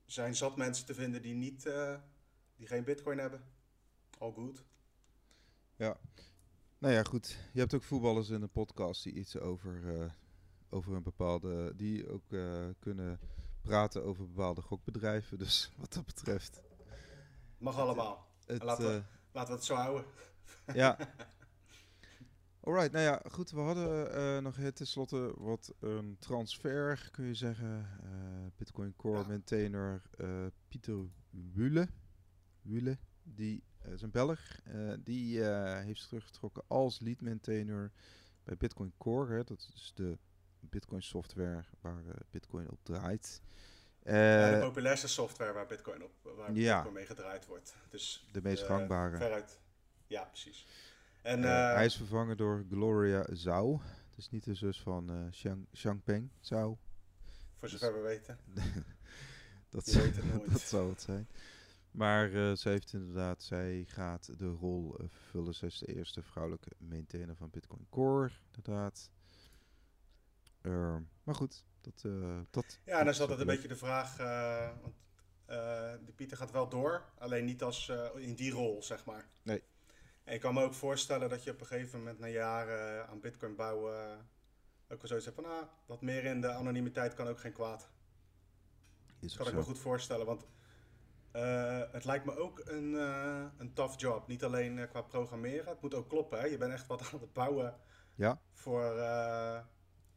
[0.06, 1.70] Er zijn zat mensen te vinden die, niet,
[2.56, 3.44] die geen bitcoin hebben.
[4.18, 4.64] All good.
[6.80, 7.38] Nou ja, goed.
[7.54, 10.10] Je hebt ook voetballers in een podcast die iets over, eh,
[10.70, 11.74] over een bepaalde.
[11.76, 13.20] die ook eh, kunnen
[13.62, 15.38] praten over bepaalde gokbedrijven.
[15.44, 16.62] Dus wat dat betreft.
[17.58, 18.28] Mag allemaal.
[18.46, 20.06] Het, Laten we- eh, Laten we het zo houden.
[20.74, 20.98] ja.
[22.64, 23.52] Alright, nou ja, goed.
[23.52, 28.00] We hadden eh, nog het tenslotte wat een transfer, kun je zeggen.
[28.04, 28.10] Eh,
[28.58, 29.28] Bitcoin Core Ja.
[29.28, 30.98] maintainer eh, Pieter
[31.30, 31.88] Wule.
[32.62, 34.40] Wule, die eh, is een Belg.
[34.64, 37.92] eh, die eh, heeft zich teruggetrokken als lead maintainer
[38.44, 39.34] bij Bitcoin Core.
[39.36, 40.18] Hè, dat is de
[40.60, 43.42] Bitcoin software waar eh, Bitcoin op draait.
[44.04, 46.74] Ja, de Eh, populairste software waar bitcoin, op, waar Ja.
[46.76, 47.76] bitcoin mee gedraaid wordt.
[47.90, 49.18] Dus de meest eh, gangbare.
[49.18, 49.60] Veruit.
[50.08, 50.68] Ja, precies.
[51.22, 53.82] En Eh, eh, hij is vervangen door Gloria Zhao.
[54.10, 56.78] Het is niet de zus van eh Xiang, Xiangpeng Zhao.
[57.58, 58.38] voor zover we weten.
[59.70, 60.12] Dat, zou-
[60.52, 61.28] dat zou het zijn.
[61.98, 65.54] Maar eh, zij heeft inderdaad, zij gaat de rol eh, vervullen.
[65.56, 69.12] Zij is de eerste vrouwelijke maintainer van Bitcoin Core, inderdaad.
[70.62, 72.02] Ehm, maar goed, dat...
[72.06, 73.56] eh dat Ja, dan dat is altijd een leuk.
[73.56, 74.18] beetje de vraag,
[74.82, 74.96] want
[76.06, 79.30] de Pieter gaat wel door, alleen niet als in die rol, zeg maar.
[79.44, 79.64] Nee.
[80.24, 83.20] En ik kan me ook voorstellen dat je op een gegeven moment na jaren aan
[83.20, 84.18] bitcoin bouwen
[84.90, 87.90] ook wel zoiets hebt van, ah, wat meer in de anonimiteit kan ook geen kwaad.
[89.20, 90.46] Is kan ook ik me goed voorstellen, want
[91.38, 94.28] eh, het lijkt me ook een, eh, een tough job.
[94.28, 96.40] Niet alleen eh, qua programmeren, het moet ook kloppen.
[96.40, 96.46] Hè?
[96.46, 97.76] Je bent echt wat aan het bouwen
[98.16, 98.96] Ja, voor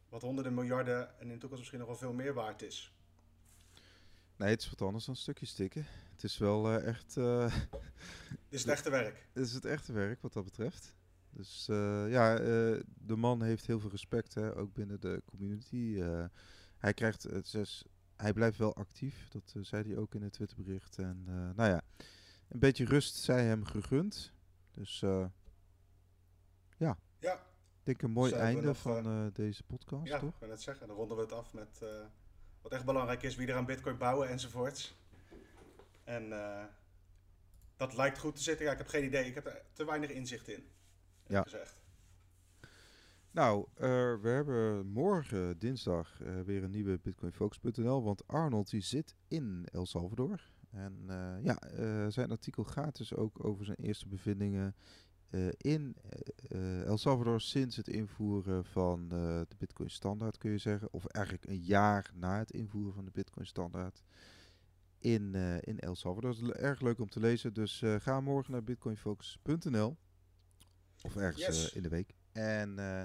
[0.09, 2.95] wat honderden miljarden en in de toekomst misschien nog wel veel meer waard is.
[4.35, 5.85] nee, het is wat anders dan stukjes tikken.
[6.11, 7.15] Het is wel echt...
[8.49, 9.27] is het echte werk.
[9.33, 10.95] Het is het echte werk wat dat betreft.
[11.29, 11.65] Dus
[12.07, 12.35] ja,
[12.93, 16.01] de man heeft heel veel respect, hè, ook binnen de community.
[16.77, 17.85] Hij krijgt, het zes,
[18.21, 20.97] hij blijft wel actief, dat eh, zei hij ook in het Twitterbericht.
[20.97, 21.81] En eh, nou ja,
[22.47, 24.33] een beetje rust zij hem gegund.
[24.71, 25.25] Dus eh,
[26.77, 30.29] Ja, ik denk een mooi einde nog, van deze podcast, ja toch?
[30.29, 30.87] ik wil net zeggen.
[30.87, 31.79] Dan ronden we het af met
[32.61, 34.95] wat echt belangrijk is, wie er aan bitcoin bouwen enzovoorts.
[36.03, 36.29] En
[37.77, 38.65] dat lijkt goed te zitten.
[38.65, 39.25] Ja, ik heb geen idee.
[39.25, 40.67] Ik heb er te weinig inzicht in.
[41.27, 41.37] Ja.
[41.37, 41.43] Ja.
[41.43, 41.80] Gezegd.
[43.33, 43.89] Nou, eh,
[44.21, 49.85] we hebben morgen dinsdag eh, weer een nieuwe bitcoinfocus.nl, want Arnold die zit in El
[49.85, 50.49] Salvador.
[50.69, 54.75] En eh, ja, zijn artikel gaat dus ook over zijn eerste bevindingen
[55.57, 55.95] in
[56.85, 60.93] El Salvador sinds het invoeren van de Bitcoin standaard, kun je zeggen.
[60.93, 64.03] Of eigenlijk een jaar na het invoeren van de Bitcoin standaard
[64.97, 66.33] in, in El Salvador.
[66.33, 69.97] Dat is erg leuk om te lezen, dus ga morgen naar bitcoinfocus.nl.
[71.01, 71.73] Of ergens Yes.
[71.73, 72.15] in de week.
[72.31, 73.03] En eh,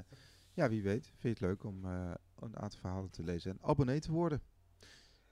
[0.52, 3.58] ja, wie weet, vind je het leuk om eh, een aantal verhalen te lezen en
[3.62, 4.42] abonnee te worden.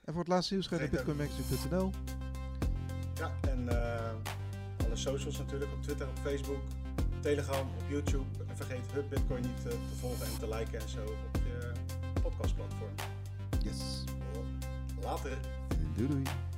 [0.04, 1.90] En voor het laatste nieuws ga je naar bitcoinmagazine.nl.
[3.14, 4.14] Ja, en eh,
[4.84, 5.72] alle socials natuurlijk.
[5.72, 6.62] Op Twitter, op Facebook,
[7.20, 8.44] Telegram, op YouTube.
[8.48, 11.72] En vergeet Hub Bitcoin niet te volgen en te liken en zo op je
[12.22, 12.94] podcastplatform.
[13.62, 14.04] Yes.
[15.02, 15.38] Later.
[15.96, 16.53] Doei doei.